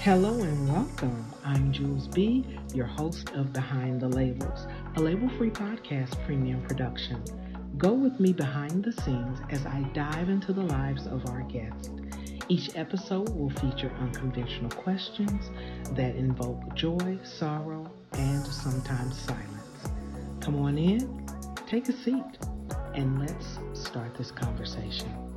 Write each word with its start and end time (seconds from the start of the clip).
Hello 0.00 0.32
and 0.40 0.68
welcome. 0.72 1.26
I'm 1.44 1.72
Jules 1.72 2.06
B., 2.06 2.46
your 2.72 2.86
host 2.86 3.30
of 3.30 3.52
Behind 3.52 4.00
the 4.00 4.08
Labels, 4.08 4.68
a 4.94 5.00
label 5.00 5.28
free 5.30 5.50
podcast 5.50 6.24
premium 6.24 6.62
production. 6.62 7.20
Go 7.78 7.94
with 7.94 8.20
me 8.20 8.32
behind 8.32 8.84
the 8.84 8.92
scenes 8.92 9.40
as 9.50 9.66
I 9.66 9.80
dive 9.94 10.28
into 10.28 10.52
the 10.52 10.62
lives 10.62 11.08
of 11.08 11.26
our 11.26 11.42
guests. 11.42 11.90
Each 12.48 12.70
episode 12.76 13.30
will 13.30 13.50
feature 13.50 13.90
unconventional 13.98 14.70
questions 14.70 15.50
that 15.96 16.14
invoke 16.14 16.76
joy, 16.76 17.18
sorrow, 17.24 17.90
and 18.12 18.46
sometimes 18.46 19.18
silence. 19.18 19.88
Come 20.40 20.60
on 20.60 20.78
in, 20.78 21.26
take 21.66 21.88
a 21.88 21.92
seat, 21.92 22.38
and 22.94 23.18
let's 23.18 23.58
start 23.74 24.16
this 24.16 24.30
conversation. 24.30 25.27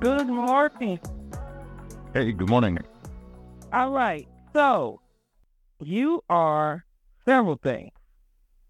Good 0.00 0.26
morning. 0.26 1.00
Hey, 2.12 2.32
good 2.32 2.48
morning. 2.48 2.78
All 3.72 3.90
right. 3.90 4.26
So, 4.52 5.00
you 5.80 6.22
are 6.28 6.84
several 7.24 7.56
things. 7.56 7.92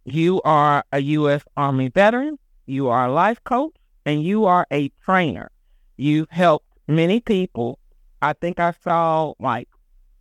You 0.04 0.40
are 0.42 0.84
a 0.92 1.00
U.S. 1.00 1.42
Army 1.56 1.88
veteran, 1.88 2.38
you 2.66 2.88
are 2.88 3.06
a 3.06 3.12
life 3.12 3.42
coach, 3.44 3.74
and 4.04 4.22
you 4.22 4.44
are 4.44 4.66
a 4.72 4.88
trainer. 5.04 5.50
You've 5.96 6.30
helped 6.30 6.66
many 6.86 7.20
people. 7.20 7.78
I 8.22 8.32
think 8.32 8.60
I 8.60 8.72
saw 8.84 9.32
like 9.40 9.68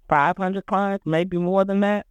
500 0.10 0.66
clients, 0.66 1.05
maybe 1.05 1.38
more 1.38 1.66
than 1.66 1.82
that. 1.82 2.08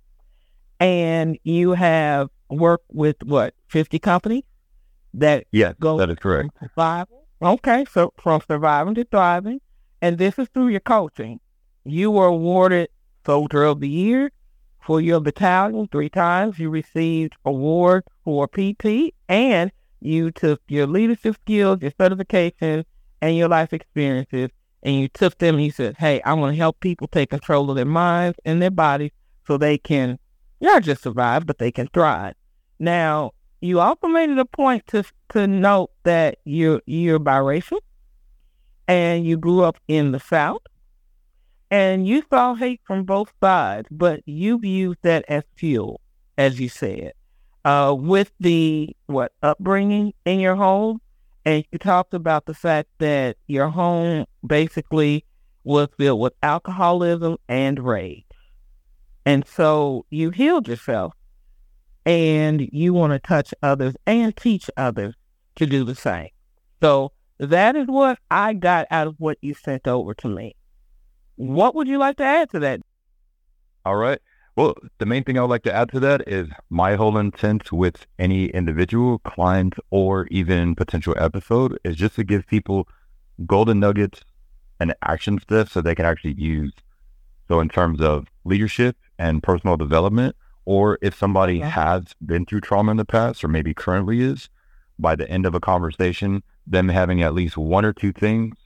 And 0.78 1.38
you 1.42 1.72
have 1.72 2.28
worked 2.48 2.86
with 2.92 3.16
what, 3.24 3.54
50 3.68 3.98
companies 3.98 4.44
that 5.14 5.46
Yes, 5.52 5.74
go 5.80 5.96
that 5.98 6.10
is 6.10 6.18
correct. 6.18 6.50
surviving. 6.60 7.18
Okay, 7.44 7.84
so 7.92 8.10
from 8.16 8.40
surviving 8.48 8.94
to 8.94 9.04
thriving, 9.04 9.60
and 10.00 10.16
this 10.16 10.38
is 10.38 10.48
through 10.48 10.68
your 10.68 10.80
coaching. 10.80 11.40
You 11.84 12.10
were 12.10 12.28
awarded 12.28 12.88
Soldier 13.26 13.64
of 13.64 13.80
the 13.80 13.88
Year 13.88 14.32
for 14.80 14.98
your 14.98 15.20
battalion 15.20 15.86
three 15.92 16.08
times. 16.08 16.58
You 16.58 16.70
received 16.70 17.34
award 17.44 18.04
for 18.24 18.48
PT, 18.48 19.12
and 19.28 19.70
you 20.00 20.30
took 20.30 20.62
your 20.68 20.86
leadership 20.86 21.34
skills, 21.34 21.82
your 21.82 21.92
certification, 22.00 22.86
and 23.20 23.36
your 23.36 23.48
life 23.48 23.74
experiences, 23.74 24.48
and 24.82 24.94
you 24.96 25.08
took 25.08 25.36
them 25.36 25.56
and 25.56 25.64
you 25.64 25.70
said, 25.70 25.96
"Hey, 25.98 26.22
I 26.22 26.32
want 26.32 26.54
to 26.54 26.56
help 26.56 26.80
people 26.80 27.08
take 27.08 27.28
control 27.28 27.68
of 27.68 27.76
their 27.76 27.84
minds 27.84 28.38
and 28.46 28.62
their 28.62 28.70
bodies 28.70 29.10
so 29.46 29.58
they 29.58 29.76
can 29.76 30.18
not 30.62 30.82
just 30.82 31.02
survive, 31.02 31.44
but 31.44 31.58
they 31.58 31.70
can 31.70 31.88
thrive." 31.88 32.36
Now, 32.78 33.32
you 33.64 33.80
also 33.80 34.08
made 34.08 34.28
it 34.28 34.38
a 34.38 34.44
point 34.44 34.86
to 34.86 35.02
to 35.30 35.46
note 35.46 35.90
that 36.02 36.36
you're 36.44 36.82
you're 36.84 37.18
biracial 37.18 37.80
and 38.86 39.24
you 39.24 39.38
grew 39.38 39.62
up 39.62 39.78
in 39.88 40.12
the 40.12 40.20
South 40.20 40.60
and 41.70 42.06
you 42.06 42.22
saw 42.28 42.54
hate 42.54 42.82
from 42.84 43.04
both 43.04 43.32
sides, 43.42 43.88
but 43.90 44.20
you've 44.26 44.66
used 44.66 44.98
that 45.02 45.24
as 45.28 45.44
fuel, 45.56 46.02
as 46.36 46.60
you 46.60 46.68
said, 46.68 47.12
uh, 47.64 47.96
with 47.98 48.30
the 48.38 48.94
what 49.06 49.32
upbringing 49.42 50.12
in 50.26 50.40
your 50.40 50.56
home, 50.56 51.00
and 51.46 51.64
you 51.72 51.78
talked 51.78 52.12
about 52.12 52.44
the 52.44 52.54
fact 52.54 52.90
that 52.98 53.38
your 53.46 53.70
home 53.70 54.26
basically 54.46 55.24
was 55.64 55.88
filled 55.96 56.20
with 56.20 56.34
alcoholism 56.42 57.38
and 57.48 57.80
rage, 57.80 58.26
and 59.24 59.48
so 59.48 60.04
you 60.10 60.28
healed 60.28 60.68
yourself 60.68 61.14
and 62.06 62.68
you 62.72 62.92
want 62.92 63.12
to 63.12 63.18
touch 63.18 63.54
others 63.62 63.94
and 64.06 64.36
teach 64.36 64.70
others 64.76 65.14
to 65.56 65.66
do 65.66 65.84
the 65.84 65.94
same. 65.94 66.28
So 66.82 67.12
that 67.38 67.76
is 67.76 67.86
what 67.86 68.18
I 68.30 68.54
got 68.54 68.86
out 68.90 69.06
of 69.06 69.14
what 69.18 69.38
you 69.40 69.54
sent 69.54 69.86
over 69.86 70.14
to 70.14 70.28
me. 70.28 70.54
What 71.36 71.74
would 71.74 71.88
you 71.88 71.98
like 71.98 72.16
to 72.18 72.24
add 72.24 72.50
to 72.50 72.60
that? 72.60 72.80
All 73.84 73.96
right. 73.96 74.20
Well, 74.56 74.74
the 74.98 75.06
main 75.06 75.24
thing 75.24 75.36
I 75.36 75.40
would 75.40 75.50
like 75.50 75.64
to 75.64 75.74
add 75.74 75.90
to 75.90 76.00
that 76.00 76.28
is 76.28 76.48
my 76.70 76.94
whole 76.94 77.18
intent 77.18 77.72
with 77.72 78.06
any 78.20 78.46
individual 78.46 79.18
client 79.18 79.74
or 79.90 80.28
even 80.28 80.76
potential 80.76 81.14
episode 81.18 81.76
is 81.82 81.96
just 81.96 82.14
to 82.16 82.24
give 82.24 82.46
people 82.46 82.86
golden 83.46 83.80
nuggets 83.80 84.20
and 84.78 84.94
action 85.02 85.40
steps 85.40 85.72
so 85.72 85.80
they 85.80 85.94
can 85.96 86.06
actually 86.06 86.34
use. 86.34 86.72
So 87.48 87.58
in 87.58 87.68
terms 87.68 88.00
of 88.00 88.26
leadership 88.44 88.96
and 89.18 89.42
personal 89.42 89.76
development, 89.76 90.36
or 90.64 90.98
if 91.02 91.16
somebody 91.16 91.58
Okay. 91.58 91.68
has 91.68 92.14
been 92.24 92.46
through 92.46 92.60
trauma 92.60 92.90
in 92.90 92.96
the 92.96 93.04
past 93.04 93.44
or 93.44 93.48
maybe 93.48 93.74
currently 93.74 94.20
is, 94.20 94.48
by 94.98 95.14
the 95.16 95.28
end 95.30 95.44
of 95.46 95.54
a 95.54 95.60
conversation, 95.60 96.42
them 96.66 96.88
having 96.88 97.22
at 97.22 97.34
least 97.34 97.56
one 97.56 97.84
or 97.84 97.92
two 97.92 98.12
things 98.12 98.56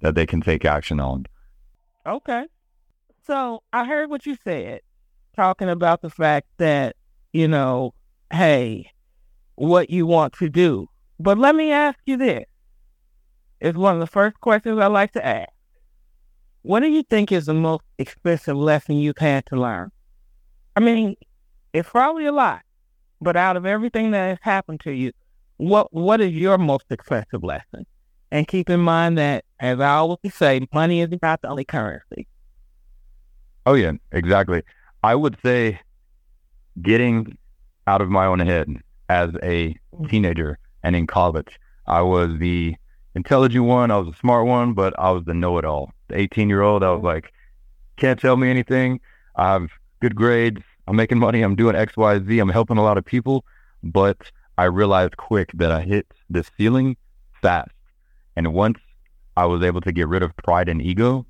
that 0.00 0.14
they 0.14 0.26
can 0.26 0.40
take 0.40 0.64
action 0.64 1.00
on. 1.00 1.26
Okay. 2.06 2.46
So 3.26 3.62
I 3.72 3.84
heard 3.84 4.10
what 4.10 4.26
you 4.26 4.36
said, 4.44 4.80
talking 5.36 5.68
about 5.68 6.02
the 6.02 6.10
fact 6.10 6.46
that, 6.58 6.96
you 7.32 7.48
know, 7.48 7.94
hey, 8.32 8.90
what 9.54 9.90
you 9.90 10.06
want 10.06 10.32
to 10.34 10.48
do. 10.48 10.88
But 11.20 11.38
let 11.38 11.54
me 11.54 11.72
ask 11.72 11.98
you 12.06 12.16
this. 12.16 12.44
It's 13.60 13.76
one 13.76 13.94
of 13.94 14.00
the 14.00 14.06
first 14.06 14.40
questions 14.40 14.78
I 14.78 14.86
like 14.86 15.12
to 15.12 15.24
ask. 15.24 15.50
What 16.62 16.80
do 16.80 16.88
you 16.88 17.02
think 17.02 17.32
is 17.32 17.46
the 17.46 17.54
most 17.54 17.82
expensive 17.98 18.56
lesson 18.56 18.96
you've 18.96 19.18
had 19.18 19.46
to 19.46 19.56
learn? 19.56 19.90
I 20.76 20.80
mean, 20.80 21.16
it's 21.72 21.88
probably 21.88 22.26
a 22.26 22.32
lot, 22.32 22.62
but 23.20 23.36
out 23.36 23.56
of 23.56 23.66
everything 23.66 24.10
that 24.12 24.28
has 24.28 24.38
happened 24.40 24.80
to 24.80 24.92
you, 24.92 25.12
what 25.56 25.92
what 25.92 26.20
is 26.20 26.32
your 26.32 26.58
most 26.58 26.86
expensive 26.90 27.42
lesson? 27.42 27.86
And 28.30 28.46
keep 28.46 28.68
in 28.70 28.80
mind 28.80 29.18
that, 29.18 29.44
as 29.58 29.80
I 29.80 29.94
always 29.96 30.34
say, 30.34 30.66
money 30.72 31.00
is 31.00 31.08
not 31.22 31.40
the 31.42 31.48
only 31.48 31.64
currency. 31.64 32.28
Oh 33.66 33.74
yeah, 33.74 33.92
exactly. 34.12 34.62
I 35.02 35.14
would 35.14 35.36
say 35.42 35.80
getting 36.82 37.36
out 37.86 38.00
of 38.00 38.10
my 38.10 38.26
own 38.26 38.38
head 38.40 38.68
as 39.08 39.30
a 39.42 39.74
teenager 40.08 40.58
and 40.82 40.94
in 40.94 41.06
college. 41.06 41.58
I 41.86 42.02
was 42.02 42.38
the 42.38 42.76
intelligent 43.14 43.64
one, 43.64 43.90
I 43.90 43.96
was 43.96 44.12
the 44.14 44.18
smart 44.18 44.46
one, 44.46 44.74
but 44.74 44.94
I 44.98 45.10
was 45.10 45.24
the 45.24 45.34
know-it-all. 45.34 45.90
The 46.08 46.16
18-year-old, 46.16 46.82
I 46.82 46.90
was 46.90 46.98
mm-hmm. 46.98 47.06
like, 47.06 47.32
can't 47.96 48.20
tell 48.20 48.36
me 48.36 48.50
anything. 48.50 49.00
I 49.36 49.52
have 49.52 49.70
good 50.00 50.14
grades. 50.14 50.62
I'm 50.88 50.96
making 50.96 51.18
money. 51.18 51.42
I'm 51.42 51.56
doing 51.56 51.76
X, 51.76 51.96
Y, 51.96 52.20
Z. 52.20 52.38
I'm 52.40 52.48
helping 52.48 52.78
a 52.78 52.82
lot 52.82 52.98
of 52.98 53.04
people. 53.04 53.44
But 53.82 54.32
I 54.58 54.64
realized 54.64 55.16
quick 55.18 55.52
that 55.54 55.70
I 55.72 55.82
hit 55.82 56.06
this 56.30 56.50
ceiling 56.56 56.96
fast. 57.42 57.70
And 58.36 58.54
once 58.54 58.78
I 59.36 59.46
was 59.46 59.62
able 59.62 59.80
to 59.82 59.92
get 59.92 60.08
rid 60.08 60.22
of 60.22 60.36
pride 60.36 60.68
and 60.68 60.82
ego 60.82 61.26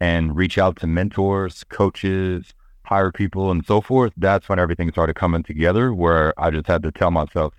and 0.00 0.36
reach 0.36 0.58
out 0.58 0.76
to 0.78 0.86
mentors, 0.86 1.64
coaches, 1.64 2.54
hire 2.84 3.12
people, 3.12 3.50
and 3.50 3.64
so 3.66 3.80
forth, 3.80 4.12
that's 4.16 4.48
when 4.48 4.58
everything 4.58 4.90
started 4.92 5.14
coming 5.16 5.42
together 5.42 5.94
where 5.94 6.34
I 6.40 6.50
just 6.50 6.66
had 6.66 6.82
to 6.84 6.92
tell 6.92 7.10
myself, 7.10 7.54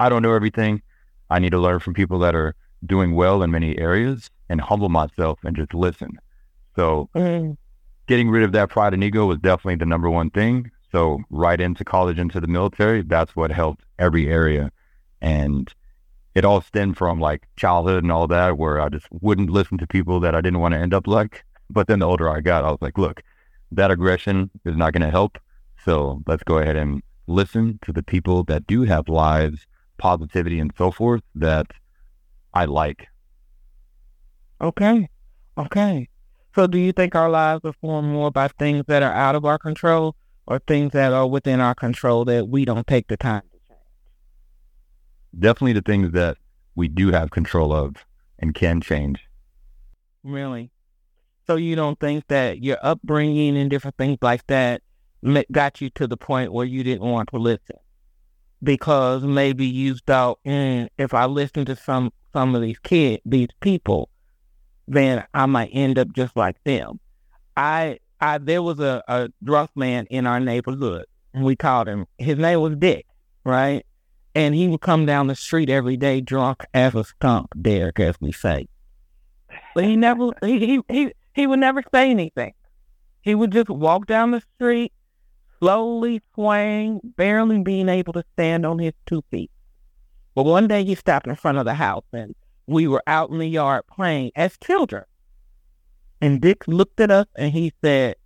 I 0.00 0.08
don't 0.08 0.22
know 0.22 0.34
everything. 0.34 0.82
I 1.30 1.38
need 1.38 1.50
to 1.50 1.58
learn 1.58 1.80
from 1.80 1.94
people 1.94 2.18
that 2.20 2.34
are 2.34 2.54
doing 2.86 3.14
well 3.14 3.42
in 3.42 3.50
many 3.50 3.78
areas 3.78 4.30
and 4.48 4.60
humble 4.60 4.90
myself 4.90 5.40
and 5.44 5.56
just 5.56 5.74
listen. 5.74 6.18
So 6.76 7.10
Mm, 7.14 7.56
getting 8.06 8.30
rid 8.30 8.42
of 8.44 8.52
that 8.52 8.70
pride 8.70 8.94
and 8.94 9.04
ego 9.04 9.26
was 9.26 9.38
definitely 9.38 9.76
the 9.76 9.86
number 9.86 10.10
one 10.10 10.30
thing. 10.30 10.70
So 10.94 11.22
right 11.28 11.60
into 11.60 11.84
college, 11.84 12.20
into 12.20 12.40
the 12.40 12.46
military, 12.46 13.02
that's 13.02 13.34
what 13.34 13.50
helped 13.50 13.84
every 13.98 14.28
area. 14.28 14.70
And 15.20 15.74
it 16.36 16.44
all 16.44 16.60
stemmed 16.60 16.96
from 16.96 17.18
like 17.18 17.48
childhood 17.56 18.04
and 18.04 18.12
all 18.12 18.28
that, 18.28 18.58
where 18.58 18.80
I 18.80 18.88
just 18.90 19.08
wouldn't 19.10 19.50
listen 19.50 19.76
to 19.78 19.88
people 19.88 20.20
that 20.20 20.36
I 20.36 20.40
didn't 20.40 20.60
want 20.60 20.74
to 20.74 20.78
end 20.78 20.94
up 20.94 21.08
like. 21.08 21.44
But 21.68 21.88
then 21.88 21.98
the 21.98 22.06
older 22.06 22.30
I 22.30 22.40
got, 22.40 22.64
I 22.64 22.70
was 22.70 22.78
like, 22.80 22.96
look, 22.96 23.22
that 23.72 23.90
aggression 23.90 24.50
is 24.64 24.76
not 24.76 24.92
going 24.92 25.02
to 25.02 25.10
help. 25.10 25.38
So 25.84 26.22
let's 26.28 26.44
go 26.44 26.58
ahead 26.58 26.76
and 26.76 27.02
listen 27.26 27.80
to 27.82 27.92
the 27.92 28.04
people 28.04 28.44
that 28.44 28.66
do 28.68 28.82
have 28.82 29.08
lives, 29.08 29.66
positivity, 29.98 30.60
and 30.60 30.72
so 30.78 30.92
forth 30.92 31.22
that 31.34 31.66
I 32.54 32.66
like. 32.66 33.08
okay. 34.60 35.08
Okay. 35.58 36.08
So 36.54 36.68
do 36.68 36.78
you 36.78 36.92
think 36.92 37.16
our 37.16 37.30
lives 37.30 37.64
are 37.64 37.72
formed 37.72 38.12
more 38.12 38.30
by 38.30 38.46
things 38.46 38.84
that 38.86 39.02
are 39.02 39.12
out 39.12 39.34
of 39.34 39.44
our 39.44 39.58
control 39.58 40.14
or 40.46 40.58
things 40.58 40.92
that 40.92 41.12
are 41.12 41.26
within 41.26 41.60
our 41.60 41.74
control 41.74 42.24
that 42.26 42.48
we 42.48 42.64
don't 42.64 42.86
take 42.86 43.08
the 43.08 43.16
time 43.16 43.42
to 43.52 43.58
change? 43.68 43.80
Definitely 45.38 45.74
the 45.74 45.82
things 45.82 46.12
that 46.12 46.36
we 46.74 46.88
do 46.88 47.12
have 47.12 47.30
control 47.30 47.72
of 47.72 48.04
and 48.38 48.54
can 48.54 48.80
change. 48.80 49.28
Really? 50.22 50.70
So 51.46 51.56
you 51.56 51.76
don't 51.76 51.98
think 52.00 52.26
that 52.28 52.62
your 52.62 52.78
upbringing 52.82 53.56
and 53.56 53.68
different 53.68 53.96
things 53.96 54.18
like 54.22 54.46
that 54.46 54.82
got 55.50 55.80
you 55.80 55.90
to 55.90 56.06
the 56.06 56.16
point 56.16 56.52
where 56.52 56.66
you 56.66 56.82
didn't 56.82 57.08
want 57.08 57.30
to 57.30 57.38
listen? 57.38 57.76
Because 58.62 59.22
maybe 59.22 59.66
you 59.66 59.96
thought, 60.06 60.38
mm, 60.44 60.88
if 60.98 61.14
I 61.14 61.26
listen 61.26 61.64
to 61.66 61.76
some 61.76 62.12
some 62.32 62.54
of 62.54 62.62
these 62.62 62.78
kids, 62.80 63.22
these 63.24 63.48
people, 63.60 64.08
then 64.88 65.24
I 65.32 65.46
might 65.46 65.70
end 65.72 65.98
up 65.98 66.12
just 66.12 66.36
like 66.36 66.56
them. 66.64 66.98
I 67.56 68.00
I 68.20 68.38
there 68.38 68.62
was 68.62 68.80
a, 68.80 69.02
a 69.08 69.28
drunk 69.42 69.70
man 69.74 70.06
in 70.10 70.26
our 70.26 70.40
neighborhood. 70.40 71.06
We 71.34 71.56
called 71.56 71.88
him. 71.88 72.06
His 72.18 72.38
name 72.38 72.60
was 72.60 72.76
Dick, 72.76 73.06
right? 73.44 73.84
And 74.34 74.54
he 74.54 74.68
would 74.68 74.80
come 74.80 75.06
down 75.06 75.26
the 75.26 75.34
street 75.34 75.68
every 75.68 75.96
day 75.96 76.20
drunk 76.20 76.64
as 76.72 76.94
a 76.94 77.04
skunk, 77.04 77.48
Derek, 77.60 78.00
as 78.00 78.16
we 78.20 78.32
say. 78.32 78.68
But 79.74 79.84
he 79.84 79.96
never 79.96 80.30
he, 80.42 80.58
he 80.58 80.80
he 80.88 81.12
he 81.34 81.46
would 81.46 81.60
never 81.60 81.82
say 81.92 82.10
anything. 82.10 82.54
He 83.22 83.34
would 83.34 83.52
just 83.52 83.68
walk 83.68 84.06
down 84.06 84.32
the 84.32 84.42
street, 84.56 84.92
slowly 85.58 86.20
swaying, 86.34 87.00
barely 87.16 87.62
being 87.62 87.88
able 87.88 88.12
to 88.12 88.24
stand 88.34 88.66
on 88.66 88.78
his 88.78 88.92
two 89.06 89.22
feet. 89.30 89.50
But 90.34 90.44
one 90.44 90.68
day 90.68 90.84
he 90.84 90.94
stopped 90.94 91.26
in 91.26 91.36
front 91.36 91.58
of 91.58 91.64
the 91.64 91.74
house 91.74 92.04
and 92.12 92.34
we 92.66 92.86
were 92.88 93.02
out 93.06 93.30
in 93.30 93.38
the 93.38 93.46
yard 93.46 93.84
playing 93.86 94.32
as 94.36 94.56
children. 94.58 95.04
And 96.20 96.40
Dick 96.40 96.66
looked 96.66 97.00
at 97.00 97.10
us 97.10 97.26
and 97.36 97.52
he 97.52 97.72
said, 97.82 98.16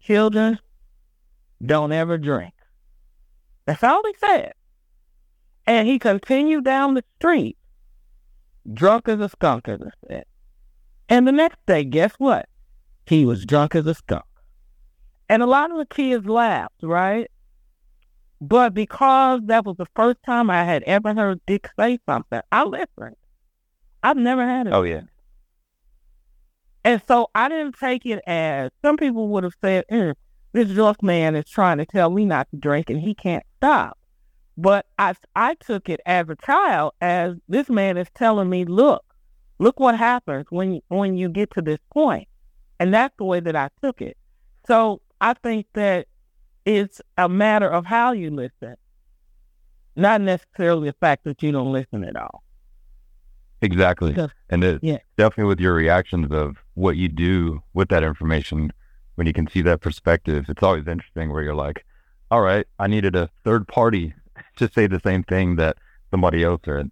Children, 0.00 0.58
don't 1.64 1.92
ever 1.92 2.18
drink. 2.18 2.54
That's 3.66 3.82
all 3.82 4.02
he 4.04 4.14
said. 4.18 4.54
And 5.66 5.86
he 5.86 5.98
continued 5.98 6.64
down 6.64 6.94
the 6.94 7.04
street, 7.18 7.58
drunk 8.72 9.08
as 9.08 9.20
a 9.20 9.28
skunk, 9.28 9.68
as 9.68 9.80
I 9.82 9.90
said. 10.08 10.24
And 11.08 11.26
the 11.26 11.32
next 11.32 11.58
day, 11.66 11.84
guess 11.84 12.12
what? 12.18 12.48
He 13.06 13.24
was 13.24 13.44
drunk 13.44 13.74
as 13.74 13.86
a 13.86 13.94
skunk. 13.94 14.24
And 15.28 15.42
a 15.42 15.46
lot 15.46 15.70
of 15.70 15.76
the 15.76 15.86
kids 15.86 16.26
laughed, 16.26 16.82
right? 16.82 17.30
But 18.40 18.72
because 18.72 19.40
that 19.46 19.64
was 19.64 19.76
the 19.76 19.86
first 19.96 20.18
time 20.24 20.48
I 20.48 20.64
had 20.64 20.82
ever 20.84 21.12
heard 21.12 21.40
Dick 21.46 21.68
say 21.78 21.98
something, 22.06 22.40
I 22.52 22.64
listened. 22.64 23.16
I've 24.02 24.16
never 24.16 24.46
had 24.46 24.68
it. 24.68 24.72
Oh 24.72 24.84
yeah. 24.84 25.02
And 26.84 27.02
so 27.06 27.30
I 27.34 27.48
didn't 27.48 27.76
take 27.78 28.06
it 28.06 28.22
as 28.26 28.70
some 28.82 28.96
people 28.96 29.28
would 29.28 29.44
have 29.44 29.54
said, 29.62 29.84
mm, 29.90 30.14
this 30.52 30.70
drunk 30.70 31.02
man 31.02 31.36
is 31.36 31.48
trying 31.48 31.78
to 31.78 31.86
tell 31.86 32.10
me 32.10 32.24
not 32.24 32.48
to 32.50 32.56
drink 32.56 32.90
and 32.90 33.00
he 33.00 33.14
can't 33.14 33.44
stop. 33.58 33.98
But 34.56 34.86
I, 34.98 35.14
I 35.36 35.54
took 35.54 35.88
it 35.88 36.00
as 36.06 36.28
a 36.28 36.36
child 36.36 36.92
as 37.00 37.34
this 37.48 37.68
man 37.68 37.96
is 37.96 38.08
telling 38.14 38.48
me, 38.48 38.64
look, 38.64 39.04
look 39.58 39.78
what 39.78 39.96
happens 39.96 40.46
when, 40.50 40.80
when 40.88 41.16
you 41.16 41.28
get 41.28 41.50
to 41.52 41.62
this 41.62 41.78
point. 41.92 42.26
And 42.80 42.92
that's 42.94 43.14
the 43.18 43.24
way 43.24 43.40
that 43.40 43.56
I 43.56 43.68
took 43.82 44.00
it. 44.00 44.16
So 44.66 45.00
I 45.20 45.34
think 45.34 45.66
that 45.74 46.06
it's 46.64 47.00
a 47.16 47.28
matter 47.28 47.68
of 47.68 47.86
how 47.86 48.12
you 48.12 48.30
listen, 48.30 48.76
not 49.96 50.20
necessarily 50.20 50.90
the 50.90 50.96
fact 51.00 51.24
that 51.24 51.42
you 51.42 51.52
don't 51.52 51.72
listen 51.72 52.04
at 52.04 52.16
all. 52.16 52.42
Exactly. 53.60 54.10
Because- 54.12 54.30
and 54.50 54.62
it, 54.64 54.78
yeah. 54.82 54.98
definitely 55.16 55.48
with 55.48 55.60
your 55.60 55.74
reactions 55.74 56.30
of 56.30 56.56
what 56.74 56.96
you 56.96 57.08
do 57.08 57.62
with 57.74 57.88
that 57.88 58.02
information, 58.04 58.72
when 59.16 59.26
you 59.26 59.32
can 59.32 59.48
see 59.48 59.62
that 59.62 59.80
perspective, 59.80 60.46
it's 60.48 60.62
always 60.62 60.86
interesting 60.86 61.32
where 61.32 61.42
you're 61.42 61.54
like, 61.54 61.84
all 62.30 62.40
right, 62.40 62.66
I 62.78 62.86
needed 62.86 63.16
a 63.16 63.28
third 63.44 63.66
party 63.66 64.14
to 64.56 64.70
say 64.72 64.86
the 64.86 65.00
same 65.00 65.22
thing 65.24 65.56
that 65.56 65.76
somebody 66.10 66.44
else 66.44 66.60
said. 66.64 66.90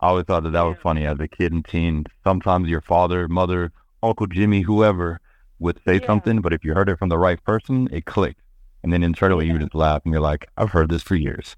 I 0.00 0.08
always 0.08 0.24
thought 0.24 0.44
that 0.44 0.52
that 0.52 0.62
was 0.62 0.78
funny 0.82 1.04
as 1.04 1.18
a 1.20 1.28
kid 1.28 1.52
and 1.52 1.64
teen. 1.64 2.06
Sometimes 2.24 2.68
your 2.68 2.80
father, 2.80 3.28
mother, 3.28 3.70
Uncle 4.02 4.26
Jimmy, 4.26 4.62
whoever 4.62 5.20
would 5.58 5.78
say 5.84 5.98
Yeah. 6.00 6.06
something, 6.06 6.40
but 6.40 6.54
if 6.54 6.64
you 6.64 6.72
heard 6.72 6.88
it 6.88 6.98
from 6.98 7.10
the 7.10 7.18
right 7.18 7.42
person, 7.44 7.88
it 7.92 8.06
clicked. 8.06 8.40
And 8.82 8.90
then 8.94 9.02
internally 9.02 9.46
you 9.46 9.52
Yeah. 9.54 9.58
just 9.58 9.74
laugh 9.74 10.00
and 10.06 10.14
you're 10.14 10.22
like, 10.22 10.48
I've 10.56 10.70
heard 10.70 10.88
this 10.88 11.02
for 11.02 11.16
years. 11.16 11.54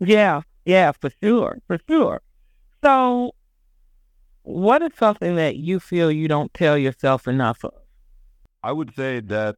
Yeah, 0.00 0.42
yeah, 0.66 0.92
for 0.92 1.08
sure, 1.22 1.60
for 1.66 1.78
sure. 1.88 2.20
So, 2.84 3.34
what 4.42 4.82
is 4.82 4.90
something 4.98 5.36
that 5.36 5.56
you 5.56 5.80
feel 5.80 6.10
you 6.10 6.28
don't 6.28 6.52
tell 6.54 6.76
yourself 6.76 7.28
enough 7.28 7.64
of? 7.64 7.72
I 8.62 8.72
would 8.72 8.94
say 8.94 9.20
that 9.20 9.56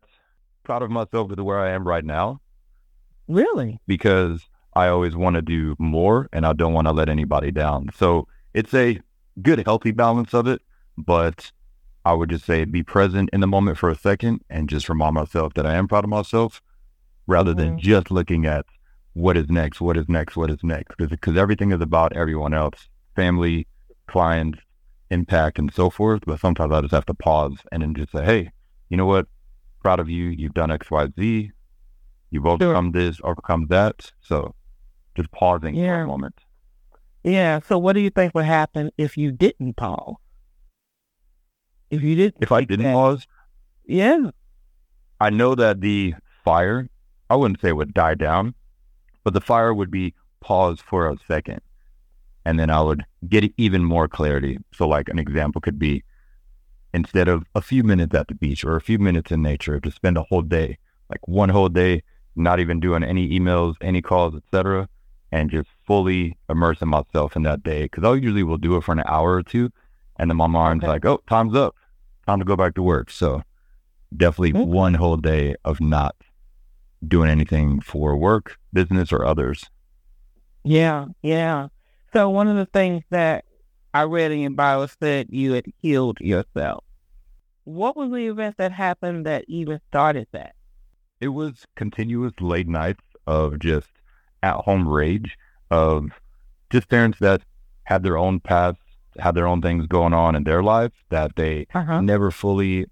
proud 0.63 0.83
of 0.83 0.91
myself 0.91 1.29
with 1.31 1.41
where 1.41 1.59
I 1.61 1.71
am 1.71 1.87
right 1.87 2.05
now 2.05 2.41
Really? 3.29 3.81
because 3.87 4.43
I 4.75 4.89
always 4.89 5.15
want 5.15 5.37
to 5.37 5.43
do 5.43 5.77
more 5.79 6.29
and 6.33 6.47
I 6.47 6.53
don't 6.53 6.73
want 6.73 6.87
to 6.87 6.93
let 6.93 7.09
anybody 7.09 7.51
down. 7.51 7.91
So 7.97 8.27
it's 8.55 8.75
a 8.75 8.99
good, 9.43 9.65
healthy 9.65 9.93
balance 9.93 10.35
of 10.35 10.47
it. 10.47 10.61
But 10.97 11.51
I 12.05 12.13
would 12.13 12.31
just 12.31 12.45
say 12.45 12.65
be 12.65 12.83
present 12.83 13.31
in 13.33 13.41
the 13.41 13.47
moment 13.47 13.79
for 13.79 13.91
a 13.91 13.95
second 13.97 14.41
and 14.51 14.69
just 14.69 14.89
remind 14.89 15.15
myself 15.15 15.55
that 15.55 15.67
I 15.67 15.75
am 15.75 15.89
proud 15.89 16.05
of 16.05 16.11
myself 16.11 16.61
rather 17.27 17.55
than 17.55 17.77
Mhm. 17.77 17.79
just 17.79 18.11
looking 18.11 18.47
at 18.47 18.67
what 19.15 19.37
is 19.37 19.49
next, 19.49 19.81
what 19.81 19.97
is 19.97 20.09
next, 20.09 20.37
what 20.37 20.51
is 20.51 20.63
next. 20.63 20.97
Because 20.99 21.37
everything 21.37 21.73
is 21.73 21.81
about 21.81 22.15
everyone 22.17 22.53
else 22.53 22.89
family, 23.17 23.67
clients, 24.09 24.59
impact, 25.15 25.59
and 25.59 25.73
so 25.73 25.89
forth. 25.91 26.23
But 26.27 26.41
sometimes 26.41 26.73
I 26.73 26.81
just 26.83 26.93
have 26.93 27.07
to 27.07 27.15
pause 27.15 27.57
and 27.73 27.83
then 27.83 27.95
just 27.95 28.13
say, 28.13 28.25
hey, 28.25 28.51
you 28.91 28.97
know 28.99 29.07
what? 29.07 29.27
Proud 29.83 30.01
of 30.01 30.11
you. 30.11 30.25
You've 30.29 30.55
done 30.55 30.71
X, 30.71 30.91
Y, 30.91 31.09
Z. 31.19 31.51
You've 32.31 32.47
overcome 32.47 32.93
this, 32.93 33.21
overcome 33.23 33.67
that. 33.69 34.13
So 34.21 34.55
just 35.17 35.31
pausing 35.31 35.75
for 35.75 35.81
Yeah. 35.81 36.03
a 36.05 36.07
moment. 36.07 36.35
Yeah. 37.23 37.61
So, 37.61 37.79
what 37.79 37.93
do 37.95 38.01
you 38.01 38.11
think 38.11 38.35
would 38.35 38.45
happen 38.45 38.91
if 38.99 39.17
you 39.17 39.31
didn't 39.33 39.75
pause? 39.77 40.17
If 41.91 42.03
you 42.03 42.15
didn't, 42.17 42.43
If 42.43 42.51
I 42.53 42.65
didn't 42.65 42.85
that- 42.87 42.93
pause, 42.93 43.27
yeah, 43.87 44.31
I 45.21 45.31
know 45.31 45.55
that 45.55 45.81
the 45.81 46.15
fire, 46.45 46.89
I 47.31 47.37
wouldn't 47.37 47.61
say 47.61 47.69
it 47.69 47.77
would 47.77 47.95
die 47.95 48.15
down, 48.15 48.55
but 49.23 49.33
the 49.33 49.41
fire 49.41 49.73
would 49.73 49.91
be 49.91 50.15
paused 50.41 50.83
for 50.83 51.09
a 51.09 51.17
second. 51.29 51.61
And 52.44 52.58
then 52.58 52.70
I 52.70 52.81
would 52.82 53.05
get 53.29 53.52
even 53.56 53.85
more 53.85 54.08
clarity. 54.08 54.58
So, 54.75 54.87
like 54.87 55.08
an 55.08 55.19
example 55.19 55.61
could 55.61 55.79
be 55.79 56.05
instead 56.93 57.29
of 57.29 57.44
a 57.55 57.61
few 57.61 57.82
minutes 57.82 58.14
at 58.14 58.29
the 58.29 58.35
beach 58.35 58.64
or 58.64 58.76
a 58.76 58.81
few 58.81 58.99
minutes 58.99 59.32
in 59.32 59.43
nature, 59.43 59.81
to 59.81 59.91
spend 59.91 60.17
a 60.17 60.23
whole 60.25 60.43
day, 60.43 60.79
like 61.11 61.26
one 61.26 61.49
whole 61.49 61.69
day, 61.69 62.02
not 62.37 62.61
even 62.61 62.81
doing 62.81 63.02
any 63.02 63.29
emails, 63.38 63.75
any 63.81 64.00
calls, 64.02 64.35
etc., 64.35 64.88
and 65.32 65.50
just 65.50 65.69
fully 65.87 66.37
immersing 66.49 66.88
myself 66.88 67.35
in 67.35 67.43
that 67.43 67.62
day. 67.62 67.85
Because 67.85 68.05
I 68.05 68.14
usually 68.14 68.44
will 68.44 68.58
do 68.58 68.76
it 68.76 68.85
for 68.85 68.93
an 68.93 69.02
hour 69.06 69.35
or 69.35 69.43
two, 69.43 69.70
and 70.17 70.31
then 70.31 70.37
my 70.37 70.46
mind's 70.46 70.85
Okay. 70.85 70.93
like, 70.93 71.05
"Oh, 71.05 71.20
time's 71.29 71.55
up, 71.56 71.75
time 72.26 72.38
to 72.38 72.44
go 72.44 72.56
back 72.56 72.75
to 72.75 72.82
work." 72.82 73.11
So, 73.11 73.43
definitely 74.17 74.52
Okay. 74.52 74.64
one 74.70 74.94
whole 74.94 75.17
day 75.17 75.56
of 75.64 75.81
not 75.81 76.14
doing 77.06 77.29
anything 77.31 77.81
for 77.81 78.17
work, 78.17 78.58
business, 78.73 79.12
or 79.12 79.25
others. 79.25 79.69
yeah, 80.64 81.06
yeah. 81.23 81.69
So, 82.15 82.31
one 82.31 82.47
of 82.47 82.57
the 82.57 82.67
things 82.67 83.03
that 83.11 83.45
I 83.93 84.03
read 84.03 84.31
in 84.31 84.39
your 84.39 84.51
bio 84.51 84.87
said 84.87 85.27
you 85.31 85.53
had 85.55 85.67
healed 85.83 86.21
yourself. 86.21 86.85
What 87.65 87.97
was 87.97 88.13
the 88.13 88.29
event 88.29 88.57
that 88.59 88.71
happened 88.71 89.27
that 89.27 89.45
even 89.49 89.81
started 89.89 90.29
that? 90.31 90.55
It 91.21 91.29
was 91.29 91.67
continuous 91.75 92.35
late 92.41 92.69
nights 92.69 93.03
of 93.27 93.59
just 93.59 93.89
at 94.45 94.55
home 94.59 94.89
rage 94.89 95.37
of 95.73 96.11
just 96.71 96.89
parents 96.89 97.19
that 97.19 97.43
had 97.85 98.05
their 98.05 98.17
own 98.17 98.39
paths, 98.39 98.79
had 99.19 99.35
their 99.35 99.49
own 99.49 99.61
things 99.61 99.87
going 99.89 100.15
on 100.15 100.37
in 100.37 100.44
their 100.44 100.63
life 100.63 100.93
that 101.09 101.35
they 101.35 101.67
Uh 101.75 101.83
huh. 101.83 102.01
never 102.01 102.31
fully 102.31 102.87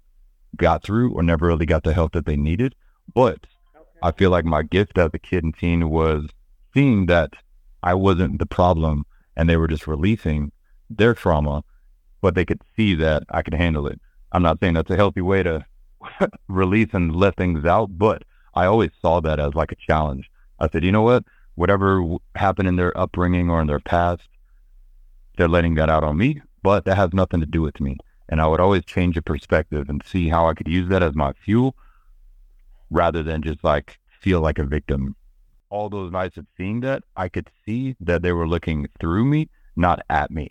got 0.57 0.83
through 0.83 1.13
or 1.13 1.23
never 1.23 1.47
really 1.47 1.65
got 1.65 1.83
the 1.83 1.93
help 1.93 2.11
that 2.11 2.25
they 2.25 2.35
needed. 2.35 2.75
But 3.13 3.47
I 4.01 4.11
feel 4.11 4.31
like 4.31 4.43
my 4.43 4.63
gift 4.63 4.97
as 4.97 5.11
a 5.13 5.19
kid 5.19 5.45
and 5.45 5.55
teen 5.57 5.89
was 5.89 6.27
seeing 6.73 7.05
that 7.05 7.35
I 7.81 7.93
wasn't 7.93 8.39
the 8.39 8.45
problem 8.45 9.05
and 9.35 9.49
they 9.49 9.57
were 9.57 9.67
just 9.67 9.87
releasing 9.87 10.51
their 10.89 11.13
trauma, 11.13 11.63
but 12.21 12.35
they 12.35 12.45
could 12.45 12.61
see 12.75 12.95
that 12.95 13.23
I 13.29 13.41
could 13.41 13.53
handle 13.53 13.87
it. 13.87 13.99
I'm 14.31 14.43
not 14.43 14.59
saying 14.59 14.73
that's 14.73 14.89
a 14.89 14.95
healthy 14.95 15.21
way 15.21 15.43
to 15.43 15.65
release 16.47 16.89
and 16.93 17.15
let 17.15 17.35
things 17.35 17.65
out, 17.65 17.97
but 17.97 18.23
I 18.53 18.65
always 18.65 18.91
saw 19.01 19.19
that 19.21 19.39
as 19.39 19.53
like 19.53 19.71
a 19.71 19.75
challenge. 19.75 20.29
I 20.59 20.69
said, 20.69 20.83
you 20.83 20.91
know 20.91 21.01
what? 21.01 21.23
Whatever 21.55 22.17
happened 22.35 22.67
in 22.67 22.75
their 22.75 22.97
upbringing 22.97 23.49
or 23.49 23.61
in 23.61 23.67
their 23.67 23.79
past, 23.79 24.27
they're 25.37 25.47
letting 25.47 25.75
that 25.75 25.89
out 25.89 26.03
on 26.03 26.17
me, 26.17 26.41
but 26.61 26.85
that 26.85 26.97
has 26.97 27.13
nothing 27.13 27.39
to 27.39 27.45
do 27.45 27.61
with 27.61 27.79
me. 27.79 27.97
And 28.29 28.41
I 28.41 28.47
would 28.47 28.59
always 28.59 28.85
change 28.85 29.15
the 29.15 29.21
perspective 29.21 29.89
and 29.89 30.01
see 30.05 30.29
how 30.29 30.47
I 30.47 30.53
could 30.53 30.67
use 30.67 30.89
that 30.89 31.03
as 31.03 31.15
my 31.15 31.33
fuel 31.33 31.75
rather 32.89 33.23
than 33.23 33.41
just 33.41 33.63
like 33.63 33.99
feel 34.21 34.41
like 34.41 34.59
a 34.59 34.63
victim. 34.63 35.15
All 35.73 35.89
those 35.89 36.11
nights 36.11 36.37
of 36.37 36.45
seeing 36.55 36.81
that, 36.81 37.01
I 37.17 37.29
could 37.29 37.49
see 37.65 37.95
that 37.99 38.21
they 38.21 38.31
were 38.31 38.47
looking 38.47 38.87
through 38.99 39.25
me, 39.25 39.49
not 39.75 40.05
at 40.07 40.29
me. 40.29 40.47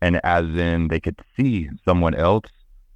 And 0.00 0.20
as 0.22 0.44
in 0.44 0.86
they 0.86 1.00
could 1.00 1.18
see 1.36 1.68
someone 1.84 2.14
else, 2.14 2.44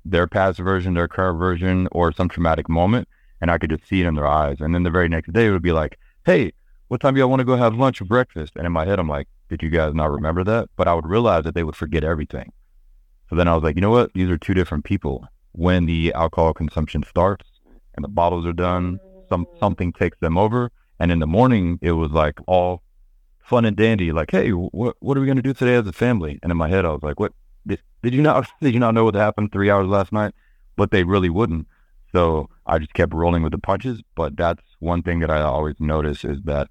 their 0.04 0.28
past 0.28 0.60
version, 0.60 0.94
their 0.94 1.08
current 1.08 1.40
version, 1.40 1.88
or 1.90 2.12
some 2.12 2.28
traumatic 2.28 2.68
moment, 2.68 3.08
and 3.40 3.50
I 3.50 3.58
could 3.58 3.70
just 3.70 3.88
see 3.88 4.00
it 4.00 4.06
in 4.06 4.14
their 4.14 4.28
eyes. 4.28 4.58
And 4.60 4.72
then 4.72 4.84
the 4.84 4.92
very 4.92 5.08
next 5.08 5.32
day 5.32 5.46
it 5.46 5.50
would 5.50 5.60
be 5.60 5.72
like, 5.72 5.98
hey, 6.24 6.52
what 6.86 7.00
time 7.00 7.14
do 7.14 7.18
y'all 7.20 7.28
want 7.28 7.40
to 7.40 7.44
go 7.44 7.56
have 7.56 7.74
lunch 7.74 8.00
or 8.00 8.04
breakfast? 8.04 8.52
And 8.54 8.64
in 8.64 8.70
my 8.70 8.86
head, 8.86 9.00
I'm 9.00 9.08
like, 9.08 9.26
did 9.48 9.60
you 9.60 9.68
guys 9.68 9.92
not 9.92 10.12
remember 10.12 10.44
that? 10.44 10.68
But 10.76 10.86
I 10.86 10.94
would 10.94 11.06
realize 11.08 11.42
that 11.42 11.56
they 11.56 11.64
would 11.64 11.74
forget 11.74 12.04
everything. 12.04 12.52
So 13.28 13.34
then 13.34 13.48
I 13.48 13.54
was 13.56 13.64
like, 13.64 13.74
you 13.74 13.82
know 13.82 13.90
what? 13.90 14.12
These 14.14 14.30
are 14.30 14.38
two 14.38 14.54
different 14.54 14.84
people. 14.84 15.26
When 15.50 15.86
the 15.86 16.12
alcohol 16.12 16.54
consumption 16.54 17.02
starts 17.02 17.46
and 17.96 18.04
the 18.04 18.08
bottles 18.08 18.46
are 18.46 18.52
done, 18.52 19.00
some 19.28 19.46
something 19.58 19.92
takes 19.92 20.18
them 20.20 20.38
over. 20.38 20.70
And 20.98 21.12
in 21.12 21.18
the 21.18 21.26
morning, 21.26 21.78
it 21.82 21.92
was 21.92 22.10
like 22.10 22.38
all 22.46 22.82
fun 23.42 23.64
and 23.64 23.76
dandy. 23.76 24.12
Like, 24.12 24.30
hey, 24.30 24.50
what 24.50 24.96
what 25.00 25.16
are 25.16 25.20
we 25.20 25.26
gonna 25.26 25.42
do 25.42 25.54
today 25.54 25.74
as 25.74 25.86
a 25.86 25.92
family? 25.92 26.38
And 26.42 26.50
in 26.50 26.58
my 26.58 26.68
head, 26.68 26.84
I 26.84 26.90
was 26.90 27.02
like, 27.02 27.20
what? 27.20 27.32
Did, 27.66 27.80
did 28.02 28.14
you 28.14 28.22
not 28.22 28.48
did 28.60 28.74
you 28.74 28.80
not 28.80 28.94
know 28.94 29.04
what 29.04 29.14
happened 29.14 29.52
three 29.52 29.70
hours 29.70 29.88
last 29.88 30.12
night? 30.12 30.34
But 30.76 30.90
they 30.90 31.04
really 31.04 31.30
wouldn't. 31.30 31.66
So 32.12 32.48
I 32.66 32.78
just 32.78 32.94
kept 32.94 33.12
rolling 33.12 33.42
with 33.42 33.52
the 33.52 33.58
punches. 33.58 34.02
But 34.14 34.36
that's 34.36 34.62
one 34.80 35.02
thing 35.02 35.20
that 35.20 35.30
I 35.30 35.40
always 35.42 35.76
notice 35.78 36.24
is 36.24 36.38
that 36.44 36.68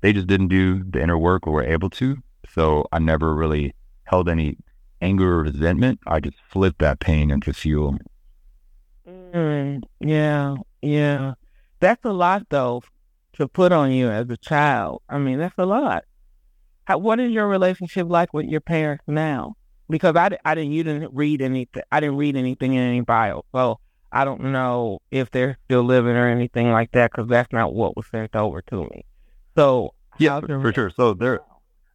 they 0.00 0.12
just 0.12 0.26
didn't 0.26 0.48
do 0.48 0.84
the 0.84 1.02
inner 1.02 1.18
work 1.18 1.46
or 1.46 1.52
were 1.52 1.64
able 1.64 1.90
to. 1.90 2.18
So 2.54 2.86
I 2.92 2.98
never 2.98 3.34
really 3.34 3.74
held 4.04 4.28
any 4.28 4.56
anger 5.00 5.38
or 5.38 5.42
resentment, 5.42 6.00
I 6.06 6.20
just 6.20 6.36
flipped 6.48 6.78
that 6.80 7.00
pain 7.00 7.30
into 7.30 7.52
fuel. 7.52 7.96
Mm, 9.08 9.82
yeah, 10.00 10.56
yeah. 10.82 11.34
That's 11.80 12.04
a 12.04 12.12
lot 12.12 12.46
though 12.50 12.82
to 13.40 13.48
put 13.48 13.72
on 13.72 13.90
you 13.90 14.08
as 14.08 14.28
a 14.28 14.36
child. 14.36 15.02
I 15.08 15.18
mean, 15.18 15.38
that's 15.38 15.54
a 15.58 15.64
lot. 15.64 16.04
How, 16.84 16.98
what 16.98 17.18
is 17.20 17.32
your 17.32 17.48
relationship 17.48 18.06
like 18.08 18.34
with 18.34 18.46
your 18.46 18.60
parents 18.60 19.04
now? 19.06 19.56
Because 19.88 20.14
I, 20.14 20.36
I 20.44 20.54
didn't 20.54 20.72
you 20.72 20.84
didn't 20.84 21.12
read 21.12 21.42
anything. 21.42 21.82
I 21.90 22.00
didn't 22.00 22.16
read 22.16 22.36
anything 22.36 22.74
in 22.74 22.82
any 22.82 23.00
bio, 23.00 23.44
so 23.52 23.80
I 24.12 24.24
don't 24.24 24.44
know 24.52 25.00
if 25.10 25.30
they're 25.30 25.58
still 25.64 25.82
living 25.82 26.16
or 26.16 26.28
anything 26.28 26.70
like 26.70 26.92
that. 26.92 27.10
Because 27.10 27.28
that's 27.28 27.52
not 27.52 27.74
what 27.74 27.96
was 27.96 28.06
sent 28.10 28.36
over 28.36 28.62
to 28.62 28.84
me. 28.84 29.04
So 29.56 29.94
yeah, 30.18 30.38
for, 30.40 30.60
for 30.60 30.72
sure. 30.72 30.90
So 30.90 31.14
they're 31.14 31.40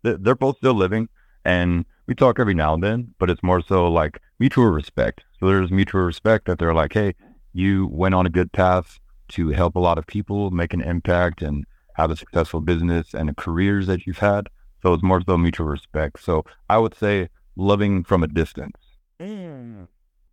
they're 0.02 0.36
both 0.36 0.58
still 0.58 0.74
living, 0.74 1.10
and 1.46 1.86
we 2.08 2.16
talk 2.16 2.40
every 2.40 2.56
now 2.56 2.74
and 2.74 2.84
then, 2.84 3.14
but 3.20 3.30
it's 3.30 3.44
more 3.44 3.62
so 3.62 3.88
like 3.88 4.20
mutual 4.40 4.66
respect. 4.66 5.24
So 5.40 5.48
there's 5.48 5.72
mutual 5.72 6.02
respect 6.02 6.48
that 6.48 6.58
they're 6.58 6.74
like, 6.74 6.94
hey, 6.94 7.14
you 7.54 7.88
went 7.88 8.16
on 8.16 8.26
a 8.26 8.30
good 8.30 8.52
path 8.52 9.00
to 9.30 9.50
help 9.50 9.76
a 9.76 9.80
lot 9.80 9.98
of 9.98 10.08
people, 10.08 10.52
make 10.52 10.74
an 10.74 10.82
impact, 10.82 11.42
and 11.42 11.66
have 11.96 12.12
a 12.12 12.16
successful 12.16 12.62
business 12.62 13.14
and 13.14 13.30
the 13.30 13.36
careers 13.36 13.88
that 13.88 14.06
you've 14.06 14.20
had. 14.20 14.50
So 14.82 14.94
it's 14.94 15.04
more 15.04 15.22
so 15.26 15.38
mutual 15.38 15.68
respect. 15.68 16.22
So 16.24 16.46
I 16.70 16.78
would 16.78 16.96
say 16.96 17.30
loving 17.56 18.04
from 18.04 18.24
a 18.24 18.28
distance. 18.28 18.78
Mm. 19.20 19.88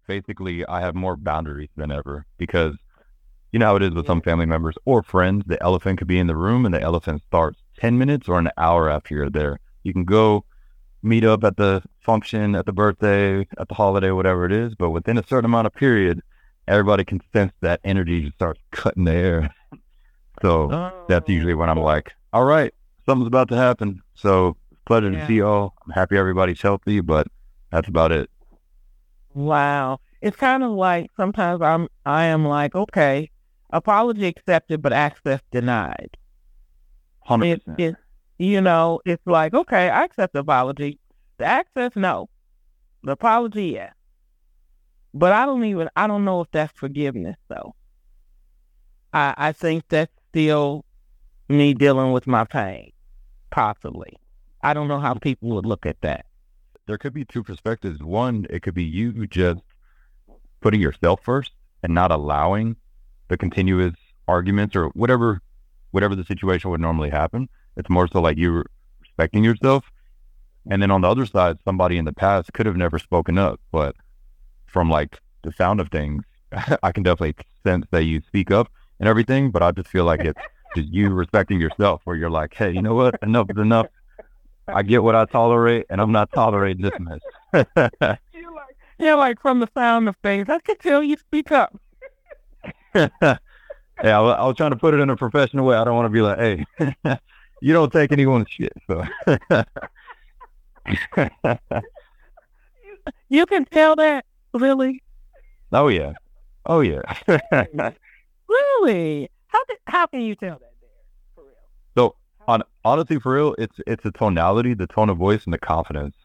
Basically, 0.06 0.66
I 0.66 0.80
have 0.80 0.94
more 0.94 1.16
boundaries 1.16 1.70
than 1.76 1.92
ever 1.92 2.26
because 2.36 2.76
you 3.52 3.58
know 3.58 3.66
how 3.66 3.76
it 3.76 3.82
is 3.82 3.92
with 3.92 4.06
some 4.06 4.20
family 4.20 4.46
members 4.46 4.76
or 4.84 5.02
friends. 5.02 5.44
The 5.46 5.62
elephant 5.62 5.98
could 5.98 6.08
be 6.08 6.18
in 6.18 6.26
the 6.26 6.36
room 6.36 6.64
and 6.64 6.74
the 6.74 6.80
elephant 6.80 7.22
starts 7.26 7.60
10 7.78 7.98
minutes 7.98 8.28
or 8.28 8.38
an 8.38 8.50
hour 8.56 8.90
after 8.90 9.14
you're 9.14 9.30
there. 9.30 9.60
You 9.84 9.92
can 9.92 10.04
go 10.04 10.44
meet 11.02 11.24
up 11.24 11.44
at 11.44 11.56
the 11.56 11.82
function, 12.00 12.54
at 12.54 12.66
the 12.66 12.72
birthday, 12.72 13.46
at 13.58 13.68
the 13.68 13.74
holiday, 13.74 14.10
whatever 14.10 14.44
it 14.44 14.52
is. 14.52 14.74
But 14.74 14.90
within 14.90 15.18
a 15.18 15.26
certain 15.26 15.44
amount 15.44 15.66
of 15.66 15.74
period, 15.74 16.22
everybody 16.68 17.04
can 17.04 17.20
sense 17.32 17.52
that 17.60 17.80
energy 17.84 18.22
just 18.22 18.34
starts 18.34 18.60
cutting 18.70 19.04
the 19.04 19.12
air. 19.12 19.54
so 20.42 20.70
oh. 20.72 21.04
that's 21.08 21.28
usually 21.28 21.54
when 21.54 21.68
I'm 21.68 21.80
like, 21.80 22.12
all 22.32 22.44
right, 22.44 22.72
something's 23.06 23.28
about 23.28 23.48
to 23.48 23.56
happen. 23.56 24.00
So 24.14 24.56
pleasure 24.86 25.10
yeah. 25.10 25.20
to 25.20 25.26
see 25.26 25.34
y'all. 25.34 25.74
I'm 25.84 25.92
happy 25.92 26.16
everybody's 26.16 26.60
healthy, 26.60 27.00
but 27.00 27.26
that's 27.70 27.88
about 27.88 28.12
it. 28.12 28.30
Wow. 29.34 30.00
It's 30.20 30.36
kind 30.36 30.62
of 30.62 30.70
like 30.72 31.10
sometimes 31.16 31.60
I'm 31.62 31.88
I 32.06 32.24
am 32.24 32.44
like, 32.44 32.74
okay, 32.74 33.30
apology 33.70 34.26
accepted 34.26 34.82
but 34.82 34.92
access 34.92 35.40
denied. 35.50 36.16
Hundred 37.20 37.64
percent. 37.64 37.96
You 38.38 38.60
know, 38.60 39.00
it's 39.04 39.24
like, 39.26 39.54
okay, 39.54 39.88
I 39.88 40.04
accept 40.04 40.32
the 40.32 40.40
apology. 40.40 40.98
The 41.38 41.44
access, 41.44 41.92
no. 41.94 42.28
The 43.04 43.12
apology, 43.12 43.66
yeah. 43.66 43.90
But 45.14 45.32
I 45.32 45.46
don't 45.46 45.64
even 45.64 45.88
I 45.96 46.06
don't 46.06 46.24
know 46.24 46.40
if 46.40 46.50
that's 46.50 46.72
forgiveness 46.78 47.36
though. 47.48 47.74
I 49.12 49.34
I 49.36 49.52
think 49.52 49.84
that's 49.88 50.12
still 50.30 50.84
me 51.48 51.74
dealing 51.74 52.12
with 52.12 52.26
my 52.26 52.44
pain, 52.44 52.92
possibly. 53.50 54.16
I 54.62 54.74
don't 54.74 54.88
know 54.88 55.00
how 55.00 55.14
people 55.14 55.50
would 55.50 55.66
look 55.66 55.86
at 55.86 56.00
that. 56.02 56.26
There 56.86 56.98
could 56.98 57.12
be 57.12 57.24
two 57.24 57.42
perspectives. 57.42 58.02
One, 58.02 58.46
it 58.48 58.62
could 58.62 58.74
be 58.74 58.84
you 58.84 59.26
just 59.26 59.62
putting 60.60 60.80
yourself 60.80 61.20
first 61.22 61.52
and 61.82 61.94
not 61.94 62.10
allowing 62.10 62.76
the 63.28 63.36
continuous 63.36 63.94
arguments 64.28 64.74
or 64.76 64.86
whatever 64.88 65.42
whatever 65.90 66.14
the 66.16 66.24
situation 66.24 66.70
would 66.70 66.80
normally 66.80 67.10
happen. 67.10 67.48
It's 67.76 67.90
more 67.90 68.08
so 68.08 68.20
like 68.20 68.38
you 68.38 68.64
respecting 69.00 69.44
yourself. 69.44 69.84
And 70.70 70.80
then 70.80 70.90
on 70.90 71.02
the 71.02 71.10
other 71.10 71.26
side, 71.26 71.58
somebody 71.64 71.98
in 71.98 72.04
the 72.04 72.12
past 72.12 72.52
could 72.52 72.66
have 72.66 72.76
never 72.76 72.98
spoken 72.98 73.36
up, 73.36 73.60
but 73.70 73.94
from 74.72 74.90
like 74.90 75.20
the 75.42 75.52
sound 75.52 75.80
of 75.80 75.88
things, 75.90 76.24
I 76.82 76.92
can 76.92 77.02
definitely 77.02 77.36
sense 77.64 77.86
that 77.90 78.04
you 78.04 78.22
speak 78.26 78.50
up 78.50 78.70
and 78.98 79.08
everything. 79.08 79.50
But 79.50 79.62
I 79.62 79.70
just 79.70 79.88
feel 79.88 80.04
like 80.04 80.20
it's 80.20 80.40
just 80.74 80.88
you 80.88 81.10
respecting 81.10 81.60
yourself, 81.60 82.00
where 82.04 82.16
you're 82.16 82.30
like, 82.30 82.54
hey, 82.54 82.72
you 82.72 82.82
know 82.82 82.94
what? 82.94 83.16
Enough 83.22 83.50
is 83.50 83.58
enough. 83.58 83.86
I 84.68 84.82
get 84.82 85.02
what 85.02 85.14
I 85.14 85.24
tolerate, 85.26 85.86
and 85.90 86.00
I'm 86.00 86.12
not 86.12 86.32
tolerating 86.32 86.82
this 86.82 86.92
mess. 86.98 87.18
you're, 88.32 88.52
like, 88.54 88.76
you're 88.98 89.16
like 89.16 89.40
from 89.40 89.60
the 89.60 89.68
sound 89.74 90.08
of 90.08 90.16
things. 90.22 90.48
I 90.48 90.58
can 90.60 90.76
tell 90.78 91.02
you 91.02 91.16
speak 91.16 91.52
up. 91.52 91.78
yeah, 92.94 93.08
I 94.02 94.20
was, 94.20 94.36
I 94.38 94.46
was 94.46 94.56
trying 94.56 94.70
to 94.70 94.76
put 94.76 94.94
it 94.94 95.00
in 95.00 95.10
a 95.10 95.16
professional 95.16 95.66
way. 95.66 95.76
I 95.76 95.84
don't 95.84 95.96
want 95.96 96.06
to 96.06 96.10
be 96.10 96.22
like, 96.22 96.38
hey, 96.38 96.64
you 97.60 97.72
don't 97.72 97.92
take 97.92 98.12
anyone's 98.12 98.48
shit. 98.48 98.72
So. 98.86 99.04
you 103.28 103.46
can 103.46 103.64
tell 103.64 103.96
that, 103.96 104.24
really. 104.54 105.02
Oh 105.72 105.88
yeah, 105.88 106.12
oh 106.66 106.80
yeah. 106.80 107.02
really? 108.48 109.30
How 109.46 109.64
can 109.64 109.76
how 109.86 110.06
can 110.06 110.20
you 110.20 110.34
tell 110.34 110.58
that? 110.58 110.72
There, 110.80 110.90
for 111.34 111.44
real. 111.44 111.54
So 111.96 112.16
on 112.46 112.62
honestly, 112.84 113.18
for 113.18 113.34
real, 113.34 113.54
it's 113.58 113.76
it's 113.86 114.02
the 114.02 114.12
tonality, 114.12 114.74
the 114.74 114.86
tone 114.86 115.08
of 115.08 115.18
voice, 115.18 115.44
and 115.44 115.52
the 115.52 115.58
confidence. 115.58 116.16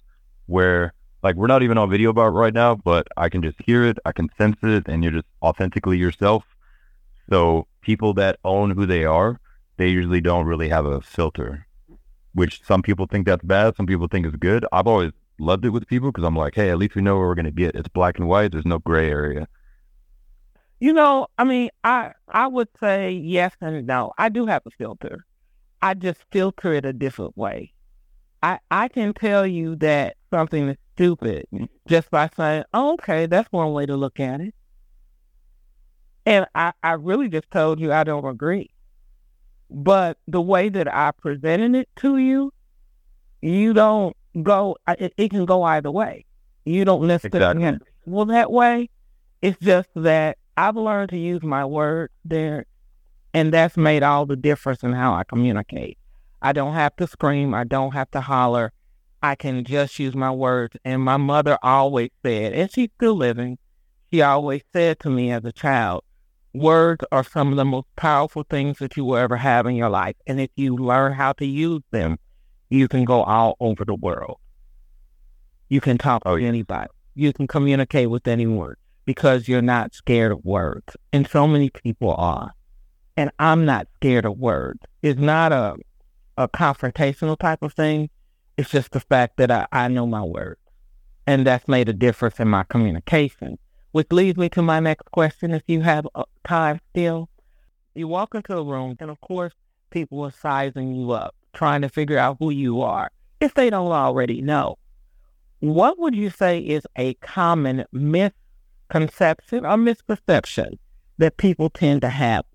Where 0.47 0.93
like 1.23 1.35
we're 1.35 1.47
not 1.47 1.63
even 1.63 1.77
on 1.77 1.89
video 1.89 2.09
about 2.09 2.29
right 2.29 2.53
now, 2.53 2.75
but 2.75 3.07
I 3.17 3.29
can 3.29 3.41
just 3.41 3.57
hear 3.65 3.83
it, 3.83 3.97
I 4.05 4.11
can 4.11 4.29
sense 4.37 4.57
it, 4.63 4.87
and 4.87 5.03
you're 5.03 5.13
just 5.13 5.27
authentically 5.41 5.97
yourself. 5.97 6.43
So 7.29 7.67
people 7.81 8.13
that 8.15 8.39
own 8.45 8.71
who 8.71 8.85
they 8.85 9.03
are, 9.03 9.39
they 9.77 9.89
usually 9.89 10.21
don't 10.21 10.45
really 10.45 10.69
have 10.69 10.85
a 10.85 11.01
filter, 11.01 11.67
which 12.33 12.63
some 12.63 12.81
people 12.81 13.07
think 13.07 13.25
that's 13.25 13.43
bad, 13.43 13.75
some 13.75 13.85
people 13.87 14.07
think 14.07 14.25
is 14.25 14.35
good. 14.35 14.65
I've 14.71 14.87
always 14.87 15.11
loved 15.39 15.65
it 15.65 15.69
with 15.69 15.87
people 15.87 16.11
because 16.11 16.23
I'm 16.23 16.35
like, 16.35 16.55
hey, 16.55 16.69
at 16.69 16.77
least 16.77 16.95
we 16.95 17.01
know 17.01 17.15
what 17.15 17.21
we're 17.21 17.35
gonna 17.35 17.51
get. 17.51 17.75
It's 17.75 17.87
black 17.87 18.17
and 18.17 18.27
white. 18.27 18.51
There's 18.51 18.65
no 18.65 18.79
gray 18.79 19.09
area. 19.09 19.47
You 20.79 20.93
know, 20.93 21.27
I 21.37 21.43
mean, 21.43 21.69
I 21.83 22.13
I 22.27 22.47
would 22.47 22.69
say 22.79 23.11
yes 23.11 23.53
and 23.61 23.87
no. 23.87 24.13
I 24.17 24.29
do 24.29 24.45
have 24.45 24.63
a 24.65 24.71
filter. 24.71 25.25
I 25.81 25.93
just 25.93 26.23
filter 26.31 26.73
it 26.73 26.85
a 26.85 26.93
different 26.93 27.37
way. 27.37 27.73
I 28.43 28.59
I 28.69 28.87
can 28.87 29.13
tell 29.13 29.45
you 29.47 29.75
that 29.77 30.17
something 30.31 30.69
is 30.69 30.77
stupid 30.95 31.47
just 31.87 32.09
by 32.11 32.29
saying, 32.35 32.63
oh, 32.73 32.93
okay, 32.93 33.25
that's 33.25 33.51
one 33.51 33.73
way 33.73 33.85
to 33.85 33.95
look 33.95 34.19
at 34.19 34.41
it. 34.41 34.53
And 36.25 36.45
I, 36.55 36.73
I 36.83 36.93
really 36.93 37.29
just 37.29 37.49
told 37.51 37.79
you 37.79 37.93
I 37.93 38.03
don't 38.03 38.25
agree. 38.25 38.69
But 39.69 40.17
the 40.27 40.41
way 40.41 40.69
that 40.69 40.93
I 40.93 41.11
presented 41.11 41.75
it 41.75 41.89
to 41.97 42.17
you, 42.17 42.51
you 43.41 43.73
don't 43.73 44.15
go, 44.43 44.77
it, 44.87 45.13
it 45.17 45.29
can 45.29 45.45
go 45.45 45.63
either 45.63 45.91
way. 45.91 46.25
You 46.65 46.85
don't 46.85 47.07
necessarily 47.07 47.63
exactly. 47.63 47.87
well 48.05 48.25
that 48.25 48.51
way. 48.51 48.89
It's 49.41 49.57
just 49.59 49.89
that 49.95 50.37
I've 50.57 50.75
learned 50.75 51.11
to 51.11 51.17
use 51.17 51.43
my 51.43 51.63
words 51.63 52.11
there, 52.25 52.65
and 53.33 53.53
that's 53.53 53.77
made 53.77 54.03
all 54.03 54.25
the 54.25 54.35
difference 54.35 54.81
in 54.83 54.93
how 54.93 55.13
I 55.13 55.23
communicate. 55.23 55.97
I 56.41 56.53
don't 56.53 56.73
have 56.73 56.95
to 56.97 57.07
scream. 57.07 57.53
I 57.53 57.63
don't 57.63 57.93
have 57.93 58.09
to 58.11 58.21
holler. 58.21 58.73
I 59.21 59.35
can 59.35 59.63
just 59.63 59.97
use 59.99 60.15
my 60.15 60.31
words. 60.31 60.75
And 60.83 61.01
my 61.01 61.17
mother 61.17 61.57
always 61.61 62.09
said, 62.23 62.53
and 62.53 62.71
she's 62.71 62.89
still 62.95 63.15
living, 63.15 63.57
she 64.11 64.21
always 64.21 64.61
said 64.73 64.99
to 65.01 65.09
me 65.09 65.31
as 65.31 65.43
a 65.45 65.51
child, 65.51 66.03
words 66.53 67.03
are 67.11 67.23
some 67.23 67.51
of 67.51 67.57
the 67.57 67.65
most 67.65 67.87
powerful 67.95 68.45
things 68.49 68.79
that 68.79 68.95
you 68.97 69.05
will 69.05 69.17
ever 69.17 69.37
have 69.37 69.65
in 69.65 69.75
your 69.75 69.89
life. 69.89 70.15
And 70.25 70.39
if 70.39 70.49
you 70.55 70.75
learn 70.75 71.13
how 71.13 71.33
to 71.33 71.45
use 71.45 71.81
them, 71.91 72.17
you 72.69 72.87
can 72.87 73.05
go 73.05 73.23
all 73.23 73.55
over 73.59 73.85
the 73.85 73.95
world. 73.95 74.37
You 75.69 75.81
can 75.81 75.97
talk 75.97 76.23
oh, 76.25 76.37
to 76.37 76.45
anybody. 76.45 76.89
You 77.15 77.33
can 77.33 77.47
communicate 77.47 78.09
with 78.09 78.27
anyone 78.27 78.75
because 79.05 79.47
you're 79.47 79.61
not 79.61 79.93
scared 79.93 80.31
of 80.31 80.43
words. 80.45 80.95
And 81.11 81.27
so 81.27 81.47
many 81.47 81.69
people 81.69 82.13
are. 82.13 82.53
And 83.15 83.31
I'm 83.39 83.65
not 83.65 83.87
scared 83.95 84.25
of 84.25 84.37
words. 84.37 84.79
It's 85.01 85.19
not 85.19 85.51
a 85.51 85.75
a 86.37 86.47
confrontational 86.47 87.37
type 87.37 87.63
of 87.63 87.73
thing. 87.73 88.09
It's 88.57 88.69
just 88.69 88.91
the 88.91 88.99
fact 88.99 89.37
that 89.37 89.49
I, 89.51 89.67
I 89.71 89.87
know 89.87 90.05
my 90.05 90.23
words. 90.23 90.59
And 91.25 91.45
that's 91.45 91.67
made 91.67 91.89
a 91.89 91.93
difference 91.93 92.39
in 92.39 92.47
my 92.47 92.63
communication. 92.63 93.57
Which 93.91 94.11
leads 94.11 94.37
me 94.37 94.49
to 94.49 94.61
my 94.61 94.79
next 94.79 95.09
question 95.11 95.51
if 95.51 95.63
you 95.67 95.81
have 95.81 96.07
uh, 96.13 96.25
time 96.47 96.79
still. 96.91 97.29
You 97.95 98.07
walk 98.07 98.35
into 98.35 98.55
a 98.55 98.63
room 98.63 98.95
and 98.99 99.09
of 99.09 99.19
course 99.21 99.53
people 99.89 100.21
are 100.21 100.31
sizing 100.31 100.93
you 100.93 101.11
up 101.11 101.33
trying 101.57 101.81
to 101.81 101.89
figure 101.89 102.19
out 102.19 102.37
who 102.39 102.51
you 102.51 102.81
are 102.81 103.09
if 103.39 103.55
they 103.55 103.69
don't 103.69 103.91
already 103.91 104.41
know. 104.41 104.77
What 105.59 105.97
would 105.97 106.15
you 106.15 106.29
say 106.29 106.59
is 106.59 106.85
a 106.95 107.15
common 107.15 107.83
misconception 107.91 109.65
or 109.65 109.75
misperception 109.75 110.77
that 111.17 111.37
people 111.37 111.71
tend 111.71 112.01
to 112.01 112.09
have 112.09 112.45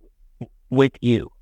with 0.70 0.92
you? 1.00 1.32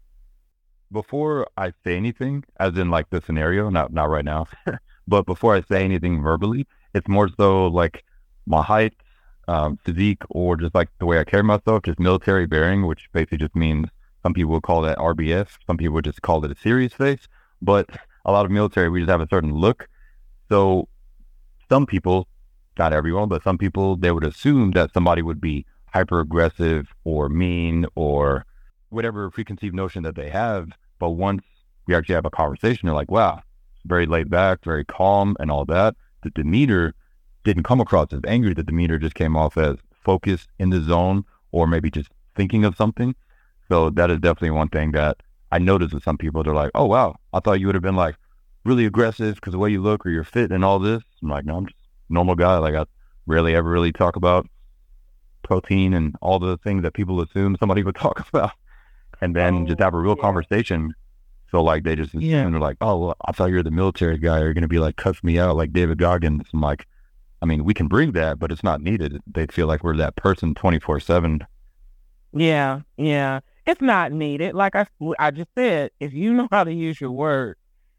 Before 0.90 1.46
I 1.58 1.72
say 1.84 1.96
anything, 1.96 2.44
as 2.58 2.76
in 2.78 2.90
like 2.90 3.10
the 3.10 3.20
scenario, 3.20 3.68
not 3.68 3.92
not 3.92 4.08
right 4.08 4.24
now, 4.24 4.46
but 5.06 5.26
before 5.26 5.54
I 5.54 5.60
say 5.60 5.84
anything 5.84 6.22
verbally, 6.22 6.66
it's 6.94 7.08
more 7.08 7.28
so 7.38 7.66
like 7.66 8.04
my 8.46 8.62
height, 8.62 8.94
um, 9.48 9.78
physique, 9.84 10.22
or 10.30 10.56
just 10.56 10.74
like 10.74 10.88
the 10.98 11.06
way 11.06 11.20
I 11.20 11.24
carry 11.24 11.44
myself, 11.44 11.82
just 11.84 12.00
military 12.00 12.46
bearing, 12.46 12.86
which 12.86 13.08
basically 13.12 13.38
just 13.38 13.54
means 13.54 13.86
some 14.22 14.32
people 14.32 14.52
would 14.52 14.62
call 14.62 14.80
that 14.82 14.98
RBF, 14.98 15.48
some 15.66 15.76
people 15.76 15.94
would 15.94 16.06
just 16.06 16.22
call 16.22 16.44
it 16.44 16.50
a 16.50 16.56
serious 16.56 16.94
face 16.94 17.28
but 17.62 17.88
a 18.24 18.32
lot 18.32 18.44
of 18.44 18.50
military, 18.50 18.88
we 18.88 19.00
just 19.00 19.10
have 19.10 19.20
a 19.20 19.28
certain 19.30 19.54
look. 19.54 19.88
So 20.48 20.88
some 21.68 21.86
people 21.86 22.28
not 22.80 22.92
everyone, 22.94 23.28
but 23.28 23.42
some 23.42 23.58
people, 23.58 23.96
they 23.96 24.10
would 24.10 24.24
assume 24.24 24.70
that 24.72 24.92
somebody 24.94 25.20
would 25.20 25.40
be 25.40 25.66
hyper 25.92 26.20
aggressive 26.20 26.88
or 27.04 27.28
mean 27.28 27.84
or 27.94 28.46
whatever 28.88 29.30
preconceived 29.30 29.74
notion 29.74 30.02
that 30.02 30.14
they 30.14 30.30
have. 30.30 30.70
But 30.98 31.10
once 31.10 31.42
we 31.86 31.94
actually 31.94 32.14
have 32.14 32.24
a 32.24 32.30
conversation, 32.30 32.86
they're 32.86 32.94
like, 32.94 33.10
wow, 33.10 33.42
very 33.84 34.06
laid 34.06 34.30
back, 34.30 34.64
very 34.64 34.84
calm 34.84 35.36
and 35.38 35.50
all 35.50 35.66
that. 35.66 35.94
The 36.22 36.30
demeanor 36.30 36.94
didn't 37.44 37.64
come 37.64 37.80
across 37.80 38.12
as 38.12 38.20
angry. 38.26 38.54
The 38.54 38.62
demeanor 38.62 38.98
just 38.98 39.14
came 39.14 39.36
off 39.36 39.58
as 39.58 39.76
focused 39.92 40.48
in 40.58 40.70
the 40.70 40.80
zone 40.80 41.24
or 41.52 41.66
maybe 41.66 41.90
just 41.90 42.08
thinking 42.34 42.64
of 42.64 42.76
something. 42.76 43.14
So 43.68 43.90
that 43.90 44.10
is 44.10 44.20
definitely 44.20 44.50
one 44.50 44.68
thing 44.68 44.92
that 44.92 45.18
I 45.52 45.58
noticed 45.58 45.94
with 45.94 46.04
some 46.04 46.18
people. 46.18 46.42
They're 46.42 46.54
like, 46.54 46.70
oh, 46.74 46.86
wow, 46.86 47.16
I 47.32 47.40
thought 47.40 47.60
you 47.60 47.66
would 47.66 47.74
have 47.74 47.82
been 47.82 47.96
like 47.96 48.16
really 48.64 48.86
aggressive 48.86 49.36
because 49.36 49.52
the 49.52 49.58
way 49.58 49.70
you 49.70 49.80
look 49.80 50.04
or 50.06 50.10
you're 50.10 50.24
fit 50.24 50.52
and 50.52 50.64
all 50.64 50.78
this. 50.78 51.02
I'm 51.22 51.28
like, 51.28 51.44
no, 51.44 51.56
I'm 51.56 51.66
just 51.66 51.78
a 52.10 52.12
normal 52.12 52.34
guy. 52.34 52.58
Like 52.58 52.74
I 52.74 52.84
rarely 53.26 53.54
ever 53.54 53.68
really 53.68 53.92
talk 53.92 54.16
about 54.16 54.46
protein 55.42 55.94
and 55.94 56.14
all 56.20 56.38
the 56.38 56.58
things 56.58 56.82
that 56.82 56.94
people 56.94 57.20
assume 57.20 57.56
somebody 57.58 57.82
would 57.82 57.94
talk 57.96 58.28
about 58.28 58.52
and 59.20 59.34
then 59.34 59.62
oh, 59.62 59.66
just 59.66 59.80
have 59.80 59.94
a 59.94 59.98
real 59.98 60.16
yeah. 60.16 60.22
conversation. 60.22 60.94
So 61.50 61.62
like 61.62 61.82
they 61.82 61.96
just 61.96 62.14
yeah. 62.14 62.48
they're 62.48 62.60
like, 62.60 62.76
oh, 62.80 62.98
well, 62.98 63.16
I 63.26 63.32
thought 63.32 63.50
you're 63.50 63.62
the 63.62 63.70
military 63.70 64.18
guy. 64.18 64.40
You're 64.40 64.54
going 64.54 64.62
to 64.62 64.68
be 64.68 64.78
like 64.78 64.96
cuss 64.96 65.22
me 65.22 65.38
out 65.38 65.56
like 65.56 65.72
David 65.72 65.98
Goggins. 65.98 66.46
I'm 66.52 66.60
like, 66.60 66.86
I 67.42 67.46
mean, 67.46 67.64
we 67.64 67.74
can 67.74 67.88
bring 67.88 68.12
that, 68.12 68.38
but 68.38 68.52
it's 68.52 68.62
not 68.62 68.80
needed. 68.80 69.20
They 69.26 69.46
feel 69.46 69.66
like 69.66 69.82
we're 69.82 69.96
that 69.96 70.16
person 70.16 70.54
24 70.54 71.00
seven. 71.00 71.46
Yeah, 72.32 72.82
yeah, 72.96 73.40
it's 73.70 73.80
not 73.80 74.12
needed. 74.12 74.54
Like 74.54 74.74
I, 74.74 74.86
I 75.18 75.30
just 75.30 75.50
said, 75.56 75.90
if 76.00 76.12
you 76.12 76.34
know 76.34 76.48
how 76.50 76.64
to 76.64 76.72
use 76.72 77.00
your 77.00 77.12
words, 77.12 77.58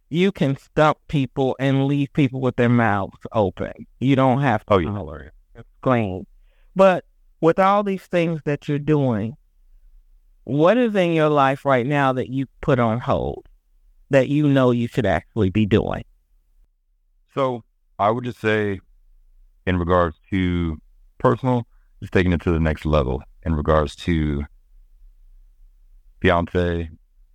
you 0.10 0.32
can 0.32 0.58
stump 0.58 0.98
people 1.08 1.56
and 1.60 1.88
leave 1.88 2.12
people 2.12 2.42
with 2.42 2.58
their 2.58 2.70
mouths 2.70 3.18
open. 3.32 3.72
You 4.00 4.18
don't 4.18 4.42
have 4.42 4.66
to 4.66 4.74
oh, 4.74 4.78
yeah. 4.80 5.30
It's 5.56 5.70
clean. 5.82 6.28
But 6.75 7.06
with 7.40 7.58
all 7.58 7.84
these 7.84 8.04
things 8.04 8.42
that 8.44 8.68
you're 8.68 8.80
doing, 8.80 9.38
what 10.44 10.78
is 10.78 10.94
in 10.96 11.13
your 11.13 11.30
life 11.30 11.63
right 11.63 11.86
now 11.86 12.12
that 12.13 12.30
you 12.30 12.48
put 12.60 12.78
on 12.78 13.00
hold 13.00 13.48
that 14.10 14.28
you 14.28 14.50
know 14.50 14.72
you 14.72 14.90
should 14.90 15.06
actually 15.06 15.50
be 15.50 15.66
doing? 15.66 16.04
So 17.34 17.63
I 17.98 18.12
would 18.12 18.25
just 18.25 18.42
say, 18.42 18.82
in 19.66 19.78
regards 19.78 20.18
to 20.32 20.78
personal, 21.18 21.66
just 22.01 22.12
taking 22.12 22.34
it 22.34 22.42
to 22.42 22.51
the 22.51 22.60
next 22.60 22.86
level 22.86 23.24
in 23.44 23.56
regards 23.56 23.96
to 23.96 24.44
fiance 26.22 26.90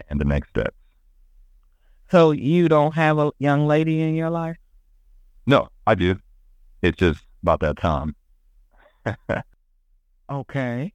and 0.09 0.21
the 0.21 0.25
next 0.25 0.50
steps. 0.50 0.76
So 2.11 2.31
you 2.31 2.69
don't 2.69 2.95
have 2.95 3.19
a 3.19 3.33
young 3.38 3.66
lady 3.66 4.00
in 4.00 4.14
your 4.14 4.31
life? 4.31 4.57
No, 5.47 5.69
I 5.87 5.95
do. 5.95 6.16
It's 6.83 6.97
just 6.97 7.21
about 7.43 7.61
that 7.61 7.76
time. 7.76 8.14
okay. 10.31 10.93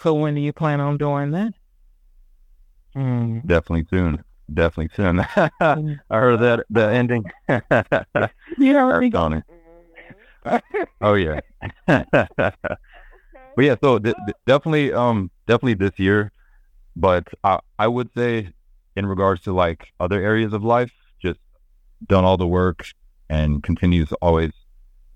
So 0.00 0.14
when 0.14 0.34
do 0.34 0.40
you 0.40 0.52
plan 0.52 0.80
on 0.80 0.96
doing 0.96 1.30
that? 1.32 1.52
Mm. 2.96 3.46
Definitely 3.46 3.86
soon. 3.90 4.24
Definitely 4.52 4.94
soon. 4.94 5.20
I 5.60 5.96
heard 6.10 6.40
that 6.40 6.64
the 6.70 6.86
ending. 6.88 7.24
you 8.58 8.76
already 8.76 9.10
got 9.10 9.32
it. 9.32 9.44
oh 11.00 11.14
yeah. 11.14 11.40
but 11.86 12.04
yeah, 13.58 13.76
so 13.82 13.98
th- 13.98 14.14
th- 14.26 14.36
definitely, 14.46 14.92
um, 14.92 15.30
definitely 15.46 15.74
this 15.74 15.98
year. 15.98 16.30
But 16.96 17.28
I, 17.42 17.58
I 17.78 17.88
would 17.88 18.10
say, 18.16 18.50
in 18.96 19.06
regards 19.06 19.42
to 19.42 19.52
like 19.52 19.92
other 19.98 20.22
areas 20.22 20.52
of 20.52 20.62
life, 20.62 20.92
just 21.20 21.40
done 22.06 22.24
all 22.24 22.36
the 22.36 22.46
work 22.46 22.86
and 23.28 23.62
continues 23.62 24.12
always 24.22 24.52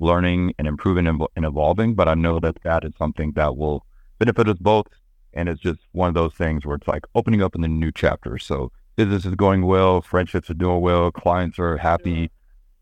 learning 0.01 0.55
and 0.59 0.67
improving 0.67 1.07
and, 1.07 1.23
evolving. 1.37 1.95
But 1.95 2.09
I 2.09 2.15
know 2.15 2.41
that 2.41 2.63
that 2.63 2.85
is 2.85 2.93
something 2.99 3.33
that 3.33 3.57
will 3.57 3.85
benefit 4.19 4.49
us 4.49 4.59
both. 4.59 4.87
And 5.35 5.49
it's 5.49 5.61
just 5.61 5.81
one 5.93 6.09
of 6.09 6.15
those 6.15 6.35
things 6.35 6.65
where 6.65 6.77
it's 6.77 6.89
like 6.89 7.05
opening 7.15 7.43
up 7.43 7.55
in 7.55 7.61
the 7.61 7.69
new 7.69 7.93
chapter. 7.93 8.39
So 8.39 8.73
business 8.97 9.25
is 9.25 9.35
going 9.35 9.67
well, 9.67 10.01
friendships 10.01 10.51
are 10.51 10.55
doing 10.55 10.81
well, 10.81 11.13
clients 11.13 11.59
are 11.59 11.77
happy, 11.77 12.31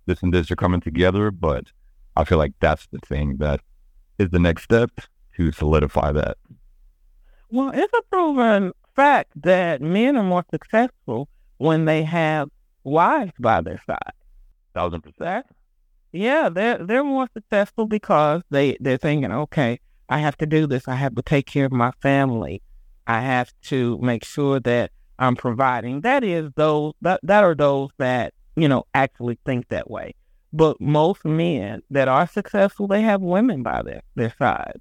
this 0.06 0.22
and 0.22 0.32
this 0.32 0.50
are 0.50 0.56
coming 0.56 0.80
together. 0.80 1.30
But 1.30 1.66
I 2.16 2.24
feel 2.24 2.38
like 2.38 2.52
that's 2.60 2.86
the 2.86 2.98
thing 3.00 3.36
that 3.38 3.60
is 4.18 4.30
the 4.30 4.38
next 4.38 4.62
step 4.62 4.90
to 5.36 5.52
solidify 5.52 6.12
that. 6.12 6.38
Well, 7.50 7.70
it's 7.74 7.92
a 7.92 8.02
proven 8.10 8.72
fact 8.96 9.30
that 9.42 9.80
men 9.80 10.16
are 10.16 10.22
more 10.22 10.44
successful 10.50 11.28
when 11.58 11.84
they 11.84 12.02
have 12.02 12.48
wives 12.84 13.32
by 13.38 13.60
their 13.60 13.80
side. 13.86 14.12
Thousand 14.74 15.02
percent. 15.02 15.46
Yeah, 16.12 16.48
they're 16.48 16.78
they're 16.84 17.04
more 17.04 17.28
successful 17.34 17.86
because 17.86 18.42
they 18.50 18.76
they're 18.80 18.96
thinking, 18.96 19.32
okay, 19.32 19.80
I 20.08 20.18
have 20.18 20.36
to 20.38 20.46
do 20.46 20.66
this. 20.66 20.88
I 20.88 20.94
have 20.94 21.14
to 21.16 21.22
take 21.22 21.46
care 21.46 21.66
of 21.66 21.72
my 21.72 21.92
family. 22.00 22.62
I 23.06 23.20
have 23.20 23.52
to 23.64 23.98
make 23.98 24.24
sure 24.24 24.60
that 24.60 24.90
I'm 25.18 25.36
providing. 25.36 26.00
That 26.02 26.24
is 26.24 26.50
those 26.56 26.92
that, 27.02 27.20
that 27.22 27.44
are 27.44 27.54
those 27.54 27.90
that, 27.98 28.34
you 28.56 28.68
know, 28.68 28.84
actually 28.94 29.38
think 29.44 29.68
that 29.68 29.90
way. 29.90 30.14
But 30.52 30.80
most 30.80 31.24
men 31.24 31.82
that 31.90 32.08
are 32.08 32.26
successful, 32.26 32.86
they 32.86 33.02
have 33.02 33.20
women 33.20 33.62
by 33.62 33.82
their, 33.82 34.02
their 34.14 34.34
side. 34.38 34.80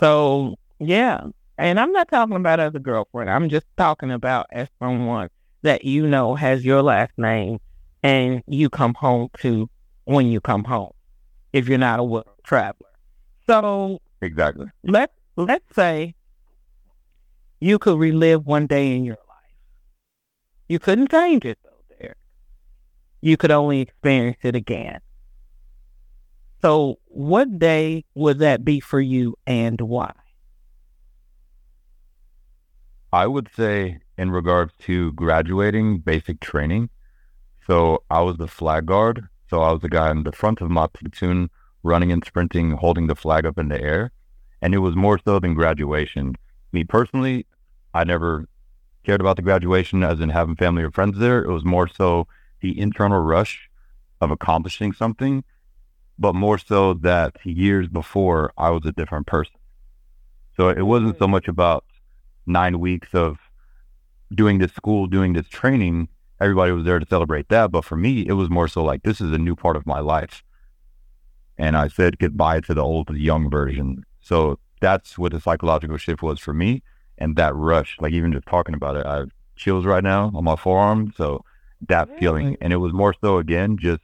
So 0.00 0.56
yeah. 0.78 1.26
And 1.62 1.78
I'm 1.78 1.92
not 1.92 2.08
talking 2.08 2.34
about 2.34 2.58
as 2.58 2.74
a 2.74 2.80
girlfriend. 2.80 3.30
I'm 3.30 3.48
just 3.48 3.66
talking 3.76 4.10
about 4.10 4.46
as 4.50 4.66
someone 4.80 5.28
that 5.62 5.84
you 5.84 6.08
know 6.08 6.34
has 6.34 6.64
your 6.64 6.82
last 6.82 7.12
name 7.16 7.60
and 8.02 8.42
you 8.48 8.68
come 8.68 8.94
home 8.94 9.28
to 9.42 9.70
when 10.02 10.26
you 10.26 10.40
come 10.40 10.64
home 10.64 10.90
if 11.52 11.68
you're 11.68 11.78
not 11.78 12.00
a 12.00 12.02
world 12.02 12.26
traveler. 12.42 12.90
So 13.46 14.00
Exactly. 14.20 14.66
Let 14.82 15.12
let's 15.36 15.72
say 15.72 16.16
you 17.60 17.78
could 17.78 17.96
relive 17.96 18.44
one 18.44 18.66
day 18.66 18.96
in 18.96 19.04
your 19.04 19.18
life. 19.28 19.54
You 20.66 20.80
couldn't 20.80 21.12
change 21.12 21.44
it 21.44 21.58
though, 21.62 21.94
there. 22.00 22.16
You 23.20 23.36
could 23.36 23.52
only 23.52 23.82
experience 23.82 24.38
it 24.42 24.56
again. 24.56 24.98
So 26.60 26.98
what 27.04 27.60
day 27.60 28.04
would 28.16 28.40
that 28.40 28.64
be 28.64 28.80
for 28.80 29.00
you 29.00 29.36
and 29.46 29.80
why? 29.80 30.12
I 33.12 33.26
would 33.26 33.50
say 33.54 33.98
in 34.16 34.30
regards 34.30 34.72
to 34.86 35.12
graduating 35.12 35.98
basic 35.98 36.40
training. 36.40 36.88
So 37.66 38.02
I 38.10 38.20
was 38.22 38.38
the 38.38 38.48
flag 38.48 38.86
guard. 38.86 39.28
So 39.50 39.60
I 39.60 39.70
was 39.70 39.82
the 39.82 39.90
guy 39.90 40.10
in 40.10 40.22
the 40.22 40.32
front 40.32 40.62
of 40.62 40.70
my 40.70 40.86
platoon 40.86 41.50
running 41.82 42.10
and 42.10 42.24
sprinting, 42.24 42.72
holding 42.72 43.08
the 43.08 43.14
flag 43.14 43.44
up 43.44 43.58
in 43.58 43.68
the 43.68 43.80
air. 43.80 44.12
And 44.62 44.74
it 44.74 44.78
was 44.78 44.96
more 44.96 45.18
so 45.22 45.38
than 45.38 45.54
graduation. 45.54 46.36
Me 46.72 46.84
personally, 46.84 47.46
I 47.92 48.04
never 48.04 48.46
cared 49.04 49.20
about 49.20 49.36
the 49.36 49.42
graduation 49.42 50.02
as 50.02 50.20
in 50.20 50.30
having 50.30 50.56
family 50.56 50.82
or 50.82 50.90
friends 50.90 51.18
there. 51.18 51.42
It 51.44 51.52
was 51.52 51.64
more 51.64 51.88
so 51.88 52.28
the 52.60 52.78
internal 52.80 53.20
rush 53.20 53.68
of 54.20 54.30
accomplishing 54.30 54.92
something, 54.92 55.44
but 56.18 56.34
more 56.34 56.56
so 56.56 56.94
that 56.94 57.36
years 57.44 57.88
before 57.88 58.52
I 58.56 58.70
was 58.70 58.86
a 58.86 58.92
different 58.92 59.26
person. 59.26 59.56
So 60.56 60.68
it 60.68 60.82
wasn't 60.82 61.18
so 61.18 61.26
mm. 61.26 61.30
much 61.30 61.48
about 61.48 61.84
nine 62.46 62.80
weeks 62.80 63.08
of 63.14 63.38
doing 64.34 64.58
this 64.58 64.72
school, 64.72 65.06
doing 65.06 65.32
this 65.32 65.48
training. 65.48 66.08
Everybody 66.40 66.72
was 66.72 66.84
there 66.84 66.98
to 66.98 67.06
celebrate 67.06 67.48
that. 67.50 67.70
But 67.70 67.84
for 67.84 67.96
me, 67.96 68.26
it 68.26 68.32
was 68.32 68.50
more 68.50 68.68
so 68.68 68.82
like, 68.82 69.02
this 69.02 69.20
is 69.20 69.32
a 69.32 69.38
new 69.38 69.54
part 69.54 69.76
of 69.76 69.86
my 69.86 70.00
life. 70.00 70.42
And 71.58 71.76
I 71.76 71.88
said 71.88 72.18
goodbye 72.18 72.60
to 72.60 72.74
the 72.74 72.82
old, 72.82 73.14
young 73.16 73.50
version. 73.50 74.04
So 74.20 74.58
that's 74.80 75.18
what 75.18 75.32
the 75.32 75.40
psychological 75.40 75.96
shift 75.96 76.22
was 76.22 76.40
for 76.40 76.52
me. 76.52 76.82
And 77.18 77.36
that 77.36 77.54
rush, 77.54 77.96
like 78.00 78.12
even 78.12 78.32
just 78.32 78.46
talking 78.46 78.74
about 78.74 78.96
it, 78.96 79.06
I 79.06 79.16
have 79.16 79.30
chills 79.54 79.84
right 79.84 80.02
now 80.02 80.32
on 80.34 80.44
my 80.44 80.56
forearm. 80.56 81.12
So 81.16 81.44
that 81.88 82.08
really? 82.08 82.20
feeling. 82.20 82.56
And 82.60 82.72
it 82.72 82.78
was 82.78 82.92
more 82.92 83.14
so, 83.20 83.38
again, 83.38 83.76
just 83.78 84.02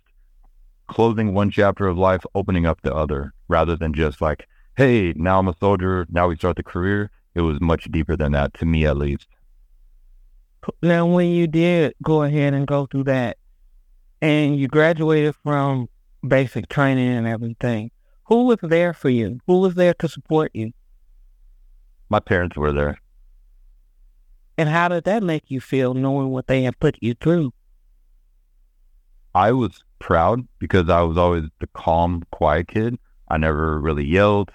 closing 0.87 1.35
one 1.35 1.51
chapter 1.51 1.87
of 1.87 1.99
life, 1.99 2.25
opening 2.35 2.67
up 2.67 2.81
the 2.83 2.95
other, 2.95 3.33
rather 3.49 3.77
than 3.77 3.93
just 3.93 4.21
like, 4.21 4.47
hey, 4.77 5.13
now 5.17 5.39
I'm 5.39 5.49
a 5.49 5.57
soldier. 5.59 6.07
Now 6.11 6.29
we 6.29 6.37
start 6.37 6.57
the 6.57 6.63
career. 6.63 7.11
It 7.39 7.43
was 7.43 7.61
much 7.61 7.85
deeper 7.85 8.17
than 8.17 8.33
that, 8.33 8.53
to 8.55 8.67
me 8.67 8.85
at 8.85 8.97
least. 8.97 9.29
Now, 10.83 11.07
when 11.07 11.29
you 11.29 11.47
did 11.47 11.95
go 12.03 12.25
ahead 12.25 12.53
and 12.53 12.67
go 12.67 12.87
through 12.87 13.05
that, 13.05 13.37
and 14.21 14.59
you 14.59 14.67
graduated 14.67 15.37
from 15.45 15.89
basic 16.27 16.69
training 16.69 17.07
and 17.07 17.29
everything, 17.29 17.93
who 18.25 18.47
was 18.47 18.59
there 18.61 18.93
for 18.93 19.09
you? 19.09 19.39
Who 19.47 19.61
was 19.61 19.77
there 19.77 19.95
to 19.95 20.09
support 20.09 20.51
you? 20.53 20.73
My 22.09 22.19
parents 22.19 22.57
were 22.57 22.73
there. 22.73 22.99
And 24.57 24.69
how 24.69 24.89
did 24.89 25.05
that 25.05 25.23
make 25.23 25.45
you 25.47 25.61
feel 25.61 25.95
knowing 25.95 26.31
what 26.31 26.49
they 26.49 26.65
had 26.65 26.81
put 26.81 26.97
you 27.01 27.15
through? 27.15 27.53
I 29.33 29.53
was 29.53 29.85
proud 30.01 30.45
because 30.59 30.91
I 30.91 31.03
was 31.03 31.17
always 31.17 31.45
the 31.61 31.69
calm, 31.69 32.25
quiet 32.33 32.67
kid. 32.67 32.99
I 33.29 33.37
never 33.37 33.79
really 33.79 34.05
yelled. 34.05 34.51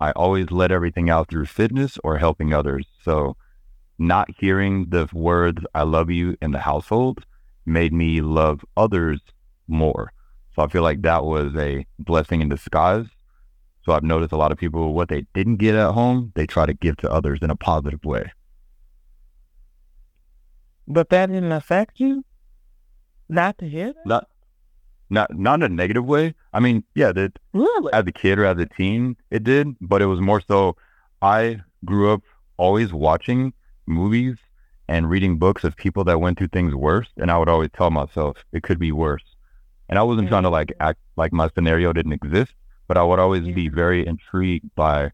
I 0.00 0.12
always 0.12 0.50
let 0.50 0.72
everything 0.72 1.10
out 1.10 1.28
through 1.28 1.46
fitness 1.46 1.98
or 2.02 2.18
helping 2.18 2.54
others. 2.54 2.86
So 3.04 3.36
not 3.98 4.28
hearing 4.38 4.86
the 4.88 5.08
words 5.12 5.62
I 5.74 5.82
love 5.82 6.10
you 6.10 6.36
in 6.40 6.52
the 6.52 6.58
household 6.58 7.26
made 7.66 7.92
me 7.92 8.22
love 8.22 8.64
others 8.76 9.20
more. 9.68 10.12
So 10.54 10.62
I 10.62 10.68
feel 10.68 10.82
like 10.82 11.02
that 11.02 11.24
was 11.24 11.54
a 11.54 11.86
blessing 11.98 12.40
in 12.40 12.48
disguise. 12.48 13.06
So 13.84 13.92
I've 13.92 14.02
noticed 14.02 14.32
a 14.32 14.36
lot 14.36 14.52
of 14.52 14.58
people, 14.58 14.94
what 14.94 15.08
they 15.08 15.26
didn't 15.34 15.56
get 15.56 15.74
at 15.74 15.92
home, 15.92 16.32
they 16.34 16.46
try 16.46 16.66
to 16.66 16.74
give 16.74 16.96
to 16.98 17.10
others 17.10 17.40
in 17.42 17.50
a 17.50 17.56
positive 17.56 18.04
way. 18.04 18.32
But 20.88 21.10
that 21.10 21.26
didn't 21.26 21.52
affect 21.52 22.00
you? 22.00 22.24
Not 23.28 23.58
to 23.58 23.68
hear 23.68 23.92
that? 23.92 24.06
Not, 24.06 24.28
not, 25.10 25.36
not 25.36 25.62
in 25.62 25.62
a 25.64 25.68
negative 25.68 26.06
way. 26.06 26.34
I 26.52 26.60
mean, 26.60 26.84
yeah, 26.94 27.12
that 27.12 27.38
Really? 27.52 27.92
as 27.92 28.06
a 28.06 28.12
kid 28.12 28.38
or 28.38 28.44
as 28.44 28.58
a 28.58 28.66
teen, 28.66 29.16
it 29.30 29.44
did, 29.44 29.76
but 29.80 30.02
it 30.02 30.06
was 30.06 30.20
more 30.20 30.40
so 30.40 30.76
I 31.20 31.60
grew 31.84 32.12
up 32.12 32.22
always 32.56 32.92
watching 32.92 33.52
movies 33.86 34.36
and 34.88 35.08
reading 35.08 35.38
books 35.38 35.64
of 35.64 35.76
people 35.76 36.04
that 36.04 36.20
went 36.20 36.38
through 36.38 36.48
things 36.48 36.74
worse. 36.74 37.08
And 37.16 37.30
I 37.30 37.38
would 37.38 37.48
always 37.48 37.70
tell 37.76 37.90
myself 37.90 38.44
it 38.52 38.62
could 38.62 38.78
be 38.78 38.92
worse. 38.92 39.24
And 39.88 39.98
I 39.98 40.02
wasn't 40.02 40.28
trying 40.28 40.44
to 40.44 40.50
like 40.50 40.68
mm. 40.68 40.76
act 40.80 41.00
like 41.16 41.32
my 41.32 41.48
scenario 41.54 41.92
didn't 41.92 42.12
exist, 42.12 42.54
but 42.88 42.96
I 42.96 43.02
would 43.02 43.18
always 43.18 43.46
be 43.54 43.68
very 43.68 44.06
intrigued 44.06 44.74
by 44.74 45.12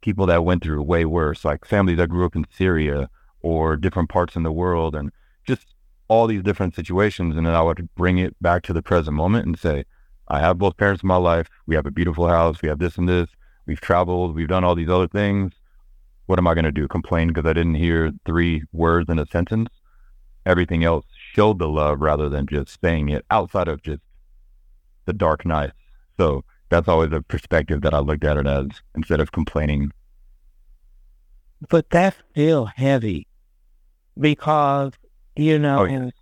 people 0.00 0.26
that 0.26 0.44
went 0.44 0.62
through 0.62 0.82
way 0.82 1.04
worse, 1.04 1.44
like 1.44 1.64
families 1.64 1.98
that 1.98 2.08
grew 2.08 2.26
up 2.26 2.36
in 2.36 2.46
Syria 2.50 3.08
or 3.40 3.76
different 3.76 4.08
parts 4.08 4.36
in 4.36 4.42
the 4.42 4.52
world 4.52 4.94
and 4.94 5.10
just 5.46 5.71
all 6.12 6.26
these 6.26 6.42
different 6.42 6.74
situations. 6.74 7.38
And 7.38 7.46
then 7.46 7.54
I 7.54 7.62
would 7.62 7.88
bring 7.94 8.18
it 8.18 8.36
back 8.42 8.62
to 8.64 8.74
the 8.74 8.82
present 8.82 9.16
moment 9.16 9.46
and 9.46 9.58
say, 9.58 9.84
I 10.28 10.40
have 10.40 10.58
both 10.58 10.76
parents 10.76 11.02
in 11.02 11.06
my 11.06 11.16
life. 11.16 11.48
We 11.66 11.74
have 11.74 11.86
a 11.86 11.90
beautiful 11.90 12.28
house. 12.28 12.60
We 12.60 12.68
have 12.68 12.78
this 12.78 12.98
and 12.98 13.08
this. 13.08 13.28
We've 13.64 13.80
traveled. 13.80 14.34
We've 14.34 14.46
done 14.46 14.62
all 14.62 14.74
these 14.74 14.90
other 14.90 15.08
things. 15.08 15.52
What 16.26 16.38
am 16.38 16.46
I 16.46 16.52
going 16.52 16.66
to 16.66 16.72
do? 16.72 16.86
Complain 16.86 17.28
because 17.28 17.48
I 17.48 17.54
didn't 17.54 17.76
hear 17.76 18.12
three 18.26 18.62
words 18.72 19.08
in 19.08 19.18
a 19.18 19.26
sentence? 19.26 19.70
Everything 20.44 20.84
else 20.84 21.06
showed 21.32 21.58
the 21.58 21.68
love 21.68 22.00
rather 22.00 22.28
than 22.28 22.46
just 22.46 22.78
saying 22.82 23.08
it 23.08 23.24
outside 23.30 23.68
of 23.68 23.82
just 23.82 24.02
the 25.06 25.14
dark 25.14 25.46
nights. 25.46 25.72
So 26.18 26.44
that's 26.68 26.88
always 26.88 27.12
a 27.12 27.22
perspective 27.22 27.80
that 27.82 27.94
I 27.94 28.00
looked 28.00 28.24
at 28.24 28.36
it 28.36 28.46
as 28.46 28.66
instead 28.94 29.20
of 29.20 29.32
complaining. 29.32 29.92
But 31.70 31.88
that's 31.88 32.16
still 32.32 32.66
heavy 32.66 33.28
because, 34.18 34.92
you 35.36 35.58
know, 35.58 35.80
Oh, 35.80 35.84
yes. 35.84 36.12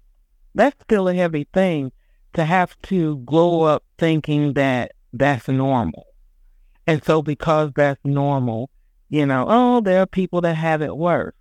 that's 0.54 0.76
still 0.82 1.08
a 1.08 1.14
heavy 1.14 1.46
thing 1.52 1.92
to 2.34 2.44
have 2.44 2.80
to 2.82 3.18
grow 3.18 3.62
up 3.62 3.84
thinking 3.98 4.54
that 4.54 4.92
that's 5.12 5.48
normal. 5.48 6.06
And 6.86 7.02
so 7.04 7.22
because 7.22 7.72
that's 7.74 8.00
normal, 8.04 8.70
you 9.08 9.26
know, 9.26 9.46
oh, 9.48 9.80
there 9.80 10.00
are 10.02 10.06
people 10.06 10.40
that 10.42 10.54
have 10.54 10.82
it 10.82 10.96
worse. 10.96 11.34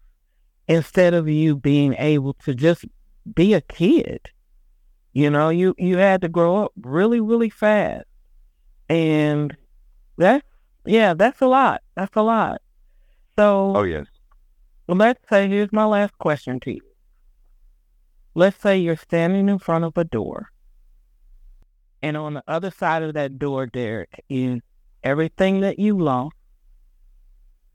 Instead 0.67 1.13
of 1.13 1.27
you 1.27 1.55
being 1.55 1.95
able 1.95 2.33
to 2.45 2.53
just 2.53 2.85
be 3.35 3.53
a 3.53 3.61
kid, 3.61 4.21
you 5.13 5.29
know, 5.29 5.49
you, 5.49 5.73
you 5.77 5.97
had 5.97 6.21
to 6.21 6.29
grow 6.29 6.63
up 6.65 6.71
really, 6.81 7.19
really 7.19 7.49
fast. 7.49 8.05
And 8.87 9.55
that's, 10.17 10.45
yeah, 10.85 11.13
that's 11.13 11.41
a 11.41 11.47
lot. 11.47 11.81
That's 11.95 12.15
a 12.15 12.21
lot. 12.21 12.61
So 13.37 13.73
Oh, 13.75 13.83
yes. 13.83 14.05
well, 14.87 14.97
let's 14.97 15.21
say, 15.29 15.47
here's 15.47 15.71
my 15.71 15.85
last 15.85 16.17
question 16.19 16.59
to 16.61 16.73
you. 16.73 16.81
Let's 18.35 18.61
say 18.61 18.77
you're 18.77 18.95
standing 18.95 19.49
in 19.49 19.59
front 19.59 19.85
of 19.85 19.97
a 19.97 20.03
door, 20.03 20.51
and 22.01 22.15
on 22.15 22.35
the 22.35 22.43
other 22.47 22.71
side 22.71 23.03
of 23.03 23.13
that 23.15 23.39
door, 23.39 23.65
Derek, 23.65 24.23
is 24.29 24.61
everything 25.03 25.61
that 25.61 25.79
you 25.79 25.97
lost, 25.97 26.35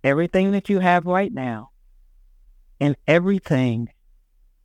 everything 0.03 0.53
that 0.53 0.69
you 0.69 0.79
have 0.79 1.07
right 1.07 1.33
now, 1.33 1.71
and 2.81 2.97
everything 3.07 3.88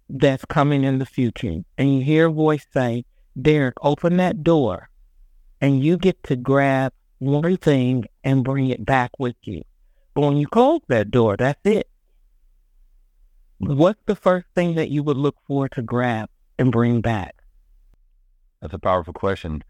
that's 0.10 0.46
coming 0.46 0.84
in 0.84 1.00
the 1.00 1.06
future. 1.06 1.64
And 1.78 1.96
you 1.96 2.04
hear 2.04 2.28
a 2.28 2.32
voice 2.32 2.66
say, 2.74 3.06
Derek, 3.40 3.76
open 3.82 4.18
that 4.18 4.44
door, 4.44 4.90
and 5.62 5.84
you 5.84 5.98
get 5.98 6.24
to 6.24 6.36
grab 6.36 6.94
one 7.20 7.58
thing 7.58 8.06
and 8.24 8.44
bring 8.44 8.70
it 8.70 8.86
back 8.86 9.12
with 9.20 9.36
you. 9.44 9.64
But 10.14 10.22
when 10.22 10.38
you 10.38 10.48
close 10.48 10.82
that 10.88 11.12
door, 11.12 11.36
that's 11.38 11.60
it. 11.66 11.90
What's 13.60 14.02
the 14.06 14.16
first 14.16 14.48
thing 14.56 14.76
that 14.76 14.90
you 14.90 15.04
would 15.04 15.18
look 15.18 15.36
for 15.46 15.68
to 15.70 15.82
grab 15.82 16.30
and 16.58 16.72
bring 16.72 17.02
back? 17.02 17.36
That's 18.62 18.74
a 18.74 18.80
powerful 18.80 19.14
question. 19.14 19.64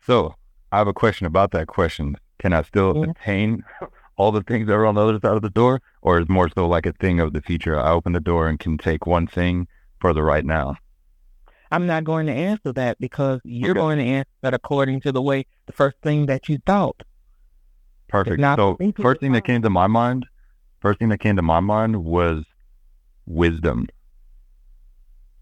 So 0.00 0.34
I 0.70 0.78
have 0.78 0.88
a 0.88 0.92
question 0.92 1.26
about 1.26 1.50
that 1.52 1.66
question. 1.66 2.16
Can 2.38 2.52
I 2.52 2.62
still 2.62 2.94
Mhm. 2.94 3.10
attain 3.10 3.64
all 4.16 4.32
the 4.32 4.42
things 4.42 4.66
that 4.66 4.74
are 4.74 4.86
on 4.86 4.94
the 4.94 5.00
other 5.02 5.18
side 5.20 5.36
of 5.36 5.42
the 5.42 5.50
door? 5.50 5.80
Or 6.02 6.20
is 6.20 6.28
more 6.28 6.48
so 6.48 6.66
like 6.68 6.86
a 6.86 6.92
thing 6.92 7.20
of 7.20 7.32
the 7.32 7.42
future? 7.42 7.78
I 7.78 7.90
open 7.90 8.12
the 8.12 8.20
door 8.20 8.48
and 8.48 8.58
can 8.58 8.78
take 8.78 9.06
one 9.06 9.26
thing 9.26 9.66
for 10.00 10.12
the 10.12 10.22
right 10.22 10.44
now. 10.44 10.76
I'm 11.70 11.86
not 11.86 12.04
going 12.04 12.26
to 12.26 12.32
answer 12.32 12.72
that 12.74 12.98
because 13.00 13.40
you're 13.44 13.70
Okay. 13.70 13.80
going 13.80 13.98
to 13.98 14.04
answer 14.04 14.30
that 14.42 14.54
according 14.54 15.00
to 15.02 15.12
the 15.12 15.22
way 15.22 15.46
the 15.66 15.72
first 15.72 15.96
thing 16.02 16.26
that 16.26 16.48
you 16.48 16.58
thought. 16.66 17.02
Perfect. 18.08 18.40
So 18.56 18.76
first 19.00 19.20
thing 19.20 19.32
that 19.32 19.44
came 19.44 19.62
to 19.62 19.70
my 19.70 19.86
mind, 19.86 20.26
first 20.80 20.98
thing 20.98 21.08
that 21.08 21.18
came 21.18 21.36
to 21.36 21.42
my 21.42 21.60
mind 21.60 22.04
was 22.04 22.44
wisdom. 23.26 23.86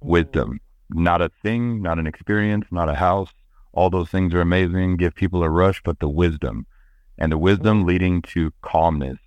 Wisdom. 0.02 0.60
Not 0.90 1.22
a 1.22 1.30
thing, 1.42 1.82
not 1.82 1.98
an 1.98 2.06
experience, 2.06 2.66
not 2.70 2.88
a 2.88 2.94
house. 2.94 3.30
All 3.72 3.90
those 3.90 4.08
things 4.08 4.34
are 4.34 4.40
amazing, 4.40 4.96
give 4.96 5.14
people 5.14 5.42
a 5.42 5.48
rush, 5.48 5.80
but 5.84 6.00
the 6.00 6.08
wisdom. 6.08 6.66
And 7.18 7.30
the 7.30 7.38
wisdom 7.38 7.86
leading 7.86 8.22
to 8.22 8.52
calmness. 8.62 9.18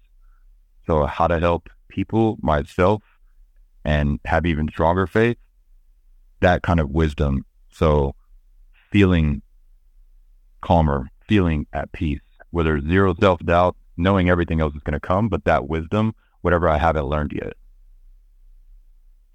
So 0.85 1.05
how 1.05 1.27
to 1.27 1.39
help 1.39 1.69
people, 1.87 2.37
myself, 2.41 3.01
and 3.85 4.19
have 4.25 4.45
even 4.45 4.67
stronger 4.67 5.07
faith. 5.07 5.37
That 6.41 6.63
kind 6.63 6.79
of 6.79 6.89
wisdom. 6.89 7.45
So 7.71 8.15
feeling 8.91 9.41
calmer, 10.61 11.09
feeling 11.27 11.67
at 11.73 11.91
peace, 11.91 12.21
where 12.51 12.63
there's 12.63 12.83
zero 12.83 13.15
self 13.19 13.39
doubt, 13.39 13.75
knowing 13.95 14.29
everything 14.29 14.59
else 14.59 14.75
is 14.75 14.81
going 14.83 14.93
to 14.93 14.99
come, 14.99 15.29
but 15.29 15.45
that 15.45 15.67
wisdom, 15.67 16.13
whatever 16.41 16.67
I 16.67 16.77
haven't 16.77 17.05
learned 17.05 17.31
yet. 17.33 17.53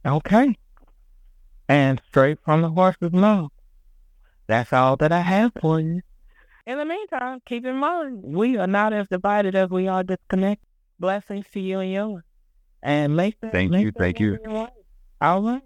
Okay. 0.07 0.57
And 1.69 2.01
straight 2.09 2.39
from 2.45 2.63
the 2.63 2.71
horse's 2.71 3.13
mouth. 3.13 3.51
That's 4.47 4.73
all 4.73 4.97
that 4.97 5.13
I 5.13 5.21
have 5.21 5.53
for 5.61 5.81
you. 5.81 6.01
In 6.67 6.79
the 6.79 6.85
meantime, 6.85 7.41
keep 7.47 7.65
in 7.65 7.77
mind, 7.77 8.23
we 8.23 8.57
are 8.57 8.67
not 8.67 8.93
as 8.93 9.09
divided 9.09 9.55
as 9.55 9.71
we 9.71 9.89
are 9.89 10.03
disconnected. 10.03 10.67
Blessings 10.99 11.47
to 11.53 11.61
you 11.61 11.81
and 11.81 11.93
yours. 11.93 12.23
And 12.83 13.17
make 13.17 13.41
that. 13.41 13.53
Thank 13.53 13.71
make 13.71 13.85
you, 13.85 13.93
thank 13.93 14.21
you. 14.21 14.39
right. 14.45 14.71
All 15.21 15.43
right. 15.43 15.63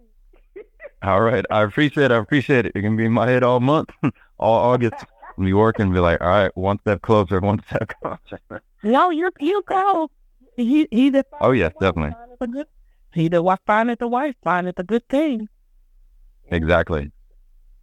All 1.02 1.20
right. 1.20 1.44
I 1.50 1.62
appreciate 1.62 2.04
it. 2.04 2.12
I 2.12 2.16
appreciate 2.16 2.66
it. 2.66 2.72
It 2.74 2.82
can 2.82 2.96
be 2.96 3.04
in 3.04 3.12
my 3.12 3.28
head 3.28 3.42
all 3.42 3.60
month, 3.60 3.90
all 4.38 4.72
August. 4.72 5.04
Be 5.38 5.52
working, 5.52 5.92
be 5.92 5.98
like, 5.98 6.20
all 6.20 6.28
right, 6.28 6.56
one 6.56 6.78
step 6.80 7.00
closer, 7.02 7.40
one 7.40 7.62
step 7.66 7.90
closer. 8.02 8.62
No, 8.82 9.10
you're 9.10 9.32
you 9.40 9.62
go. 9.66 10.10
He 10.56 10.86
he 10.90 11.22
Oh, 11.40 11.52
yes, 11.52 11.72
definitely. 11.80 12.14
Findeth 13.12 13.18
a 13.18 13.18
good- 13.18 13.22
He 13.22 13.28
that 13.28 13.42
wa- 13.42 13.56
findeth 13.66 13.98
the 13.98 14.08
wife 14.08 14.34
findeth 14.42 14.78
a 14.78 14.84
good 14.84 15.08
thing. 15.08 15.48
Exactly. 16.50 17.10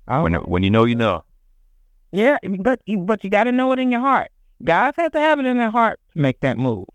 All 0.08 0.24
When 0.24 0.34
when 0.36 0.64
you 0.64 0.70
know, 0.70 0.86
you 0.86 0.96
know. 0.96 1.24
Yeah, 2.12 2.38
but 2.60 2.82
you- 2.86 3.00
but 3.00 3.24
you 3.24 3.30
got 3.30 3.44
to 3.46 3.52
know 3.52 3.72
it 3.72 3.80
in 3.80 3.92
your 3.92 4.02
heart. 4.02 4.32
Guys 4.64 4.94
have 4.98 5.12
to 5.14 5.20
have 5.20 5.40
it 5.40 5.46
in 5.46 5.58
their 5.58 5.70
heart 5.72 6.00
to 6.14 6.20
make 6.20 6.40
that 6.42 6.58
move. 6.58 6.86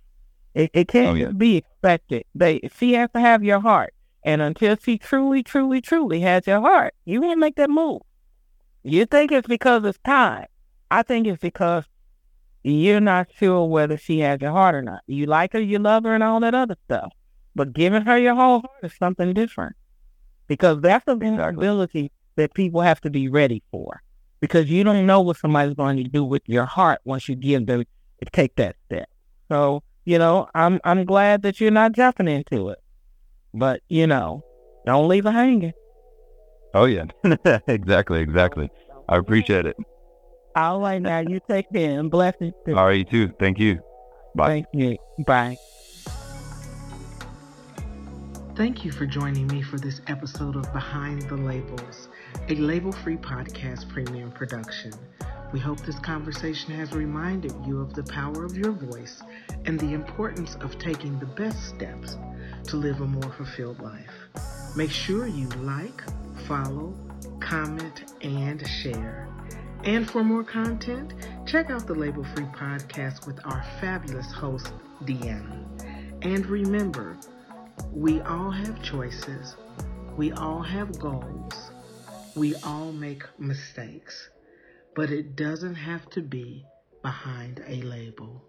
It 0.54 0.70
it 0.74 0.88
can't 0.88 1.08
Oh, 1.10 1.14
yeah. 1.14 1.30
be 1.30 1.56
expected. 1.56 2.24
They 2.34 2.60
she 2.76 2.94
has 2.94 3.10
to 3.14 3.20
have 3.20 3.42
your 3.44 3.60
heart, 3.60 3.94
and 4.24 4.42
until 4.42 4.76
she 4.76 4.98
truly, 4.98 5.42
truly, 5.42 5.80
truly 5.80 6.20
has 6.20 6.46
your 6.46 6.60
heart, 6.60 6.94
you 7.04 7.20
can't 7.20 7.40
make 7.40 7.56
that 7.56 7.70
move. 7.70 8.02
You 8.82 9.06
think 9.06 9.32
it's 9.32 9.48
because 9.48 9.84
it's 9.84 9.98
time. 10.04 10.46
I 10.90 11.02
think 11.02 11.26
it's 11.26 11.40
because 11.40 11.84
you're 12.62 13.00
not 13.00 13.28
sure 13.32 13.66
whether 13.66 13.96
she 13.96 14.18
has 14.20 14.40
your 14.40 14.52
heart 14.52 14.74
or 14.74 14.82
not. 14.82 15.00
You 15.06 15.26
like 15.26 15.52
her, 15.54 15.60
you 15.60 15.78
love 15.78 16.04
her, 16.04 16.14
and 16.14 16.22
all 16.22 16.40
that 16.40 16.54
other 16.54 16.76
stuff. 16.84 17.12
But 17.54 17.72
giving 17.72 18.02
her 18.02 18.18
your 18.18 18.34
whole 18.34 18.60
heart 18.60 18.82
is 18.82 18.94
something 18.98 19.32
different. 19.32 19.76
Because 20.46 20.80
that's 20.80 21.04
a 21.06 21.14
vulnerability 21.14 22.10
that 22.36 22.54
people 22.54 22.80
have 22.80 23.00
to 23.02 23.10
be 23.10 23.28
ready 23.28 23.62
for. 23.70 24.02
Because 24.40 24.68
you 24.68 24.84
don't 24.84 25.06
know 25.06 25.20
what 25.20 25.38
somebody's 25.38 25.74
going 25.74 25.96
to 25.98 26.04
do 26.04 26.24
with 26.24 26.42
your 26.46 26.66
heart 26.66 27.00
once 27.04 27.28
you 27.28 27.34
give 27.36 27.66
them 27.66 27.84
to 27.84 28.30
take 28.30 28.54
that 28.56 28.76
step. 28.86 29.08
So, 29.48 29.82
you 30.04 30.18
know, 30.18 30.48
I'm 30.54 30.80
I'm 30.84 31.04
glad 31.04 31.42
that 31.42 31.60
you're 31.60 31.70
not 31.70 31.92
jumping 31.92 32.28
into 32.28 32.70
it. 32.70 32.78
But, 33.54 33.80
you 33.88 34.06
know, 34.06 34.44
don't 34.84 35.08
leave 35.08 35.24
her 35.24 35.30
hanging. 35.30 35.72
Oh 36.74 36.86
yeah. 36.86 37.04
exactly, 37.68 38.20
exactly. 38.20 38.68
I 39.08 39.16
appreciate 39.16 39.64
it. 39.64 39.76
All 40.56 40.80
right 40.80 41.00
now, 41.00 41.20
you 41.20 41.40
take 41.48 41.72
care 41.72 41.98
and 41.98 42.10
blessings. 42.10 42.52
All 42.68 42.86
right, 42.86 42.98
you 42.98 43.04
too. 43.04 43.32
Thank 43.38 43.58
you. 43.58 43.80
Bye. 44.34 44.48
Thank 44.48 44.66
you. 44.72 44.98
Bye. 45.24 45.56
Thank 48.56 48.84
you 48.84 48.92
for 48.92 49.04
joining 49.04 49.48
me 49.48 49.62
for 49.62 49.80
this 49.80 50.00
episode 50.06 50.54
of 50.54 50.72
Behind 50.72 51.22
the 51.22 51.36
Labels, 51.36 52.06
a 52.48 52.54
label 52.54 52.92
free 52.92 53.16
podcast 53.16 53.88
premium 53.88 54.30
production. 54.30 54.92
We 55.52 55.58
hope 55.58 55.80
this 55.80 55.98
conversation 55.98 56.72
has 56.74 56.92
reminded 56.92 57.52
you 57.66 57.80
of 57.80 57.94
the 57.94 58.04
power 58.04 58.44
of 58.44 58.56
your 58.56 58.70
voice 58.70 59.20
and 59.64 59.80
the 59.80 59.92
importance 59.92 60.54
of 60.60 60.78
taking 60.78 61.18
the 61.18 61.26
best 61.26 61.66
steps 61.66 62.16
to 62.68 62.76
live 62.76 63.00
a 63.00 63.06
more 63.06 63.32
fulfilled 63.32 63.80
life. 63.80 64.14
Make 64.76 64.92
sure 64.92 65.26
you 65.26 65.48
like, 65.58 66.04
follow, 66.46 66.94
comment, 67.40 68.14
and 68.22 68.64
share. 68.68 69.28
And 69.82 70.08
for 70.08 70.22
more 70.22 70.44
content, 70.44 71.12
check 71.44 71.70
out 71.70 71.88
the 71.88 71.94
Label 71.94 72.22
Free 72.22 72.44
podcast 72.44 73.26
with 73.26 73.44
our 73.46 73.64
fabulous 73.80 74.30
host, 74.30 74.72
Deanna. 75.02 75.64
And 76.22 76.46
remember, 76.46 77.18
we 77.92 78.20
all 78.22 78.50
have 78.50 78.82
choices. 78.82 79.56
We 80.16 80.32
all 80.32 80.62
have 80.62 80.98
goals. 80.98 81.70
We 82.34 82.54
all 82.56 82.92
make 82.92 83.24
mistakes. 83.38 84.30
But 84.94 85.10
it 85.10 85.37
doesn't 85.37 85.74
have 85.74 86.08
to 86.10 86.22
be 86.22 86.64
behind 87.02 87.62
a 87.66 87.82
label. 87.82 88.42